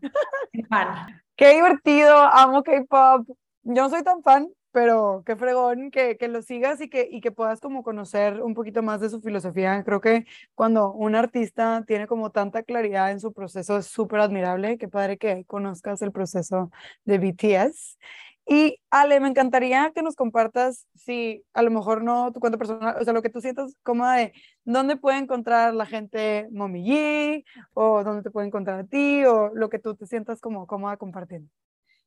[0.52, 1.22] En fan.
[1.36, 3.28] Qué divertido, amo K-Pop.
[3.64, 4.50] Yo no soy tan fan,
[4.80, 8.54] pero qué fregón que, que lo sigas y que, y que puedas como conocer un
[8.54, 9.84] poquito más de su filosofía.
[9.84, 10.26] Creo que
[10.56, 14.78] cuando un artista tiene como tanta claridad en su proceso es súper admirable.
[14.78, 16.72] Qué padre que conozcas el proceso
[17.04, 17.98] de BTS.
[18.48, 22.96] Y Ale, me encantaría que nos compartas, si a lo mejor no tu cuenta personal,
[23.02, 24.32] o sea, lo que tú sientas cómoda de
[24.64, 29.54] dónde puede encontrar la gente Mommy G, o dónde te puede encontrar a ti, o
[29.54, 31.50] lo que tú te sientas como cómoda compartiendo.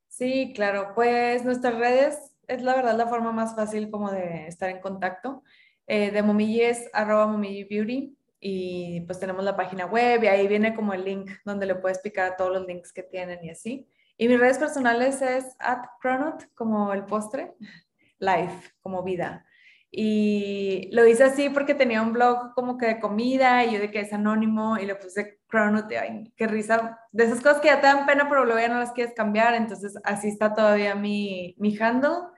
[0.09, 4.71] Sí, claro, pues nuestras redes es la verdad la forma más fácil como de estar
[4.71, 5.43] en contacto.
[5.87, 10.49] Eh, de Momiji es arroba Momiji Beauty y pues tenemos la página web y ahí
[10.49, 13.89] viene como el link donde le puedes picar todos los links que tienen y así.
[14.17, 17.55] Y mis redes personales es at Cronut como el postre,
[18.19, 19.47] life como vida.
[19.91, 23.91] Y lo hice así porque tenía un blog como que de comida y yo de
[23.91, 26.99] que es anónimo y le puse Cronut, ay, qué risa.
[27.13, 29.53] De esas cosas que ya te dan pena pero luego ya no las quieres cambiar,
[29.55, 32.31] entonces así está todavía mi, mi handle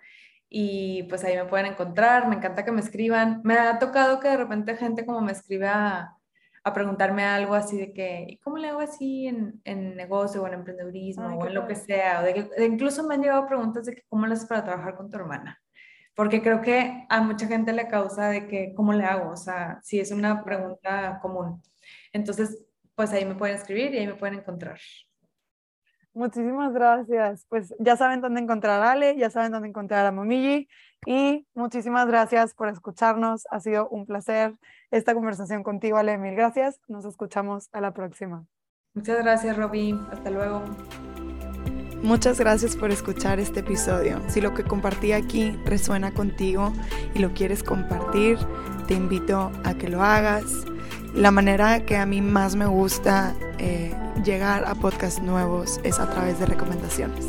[0.48, 3.40] y pues ahí me pueden encontrar, me encanta que me escriban.
[3.44, 6.16] Me ha tocado que de repente gente como me escribe a,
[6.74, 11.38] preguntarme algo así de que, ¿cómo le hago así en, en negocio o en emprendedurismo
[11.38, 12.20] o en lo que sea?
[12.20, 15.08] O de incluso me han llegado preguntas de que, ¿cómo le haces para trabajar con
[15.08, 15.62] tu hermana?
[16.16, 19.30] Porque creo que a mucha gente le causa de que, ¿cómo le hago?
[19.30, 21.62] O sea, si es una pregunta común.
[22.12, 22.63] Entonces,
[22.94, 24.78] pues ahí me pueden escribir y ahí me pueden encontrar.
[26.14, 27.44] Muchísimas gracias.
[27.48, 30.68] Pues ya saben dónde encontrar a Ale, ya saben dónde encontrar a Momiji
[31.06, 33.46] y muchísimas gracias por escucharnos.
[33.50, 34.52] Ha sido un placer
[34.92, 36.16] esta conversación contigo, Ale.
[36.16, 36.80] Mil gracias.
[36.86, 38.46] Nos escuchamos a la próxima.
[38.94, 40.06] Muchas gracias, Robin.
[40.12, 40.62] Hasta luego.
[42.04, 44.20] Muchas gracias por escuchar este episodio.
[44.28, 46.72] Si lo que compartí aquí resuena contigo
[47.14, 48.38] y lo quieres compartir,
[48.86, 50.66] te invito a que lo hagas.
[51.14, 53.94] La manera que a mí más me gusta eh,
[54.24, 57.24] llegar a podcasts nuevos es a través de recomendaciones.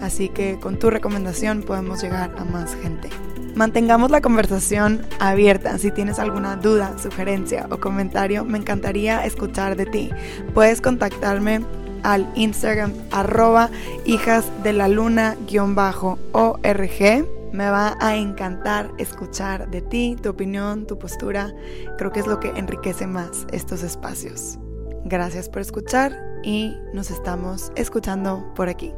[0.00, 3.10] Así que con tu recomendación podemos llegar a más gente.
[3.56, 5.78] Mantengamos la conversación abierta.
[5.78, 10.10] Si tienes alguna duda, sugerencia o comentario, me encantaría escuchar de ti.
[10.54, 11.64] Puedes contactarme
[12.04, 13.70] al Instagram arroba
[14.04, 15.36] hijas de la luna-org.
[17.54, 21.54] Me va a encantar escuchar de ti, tu opinión, tu postura.
[21.98, 24.58] Creo que es lo que enriquece más estos espacios.
[25.04, 28.92] Gracias por escuchar y nos estamos escuchando por aquí.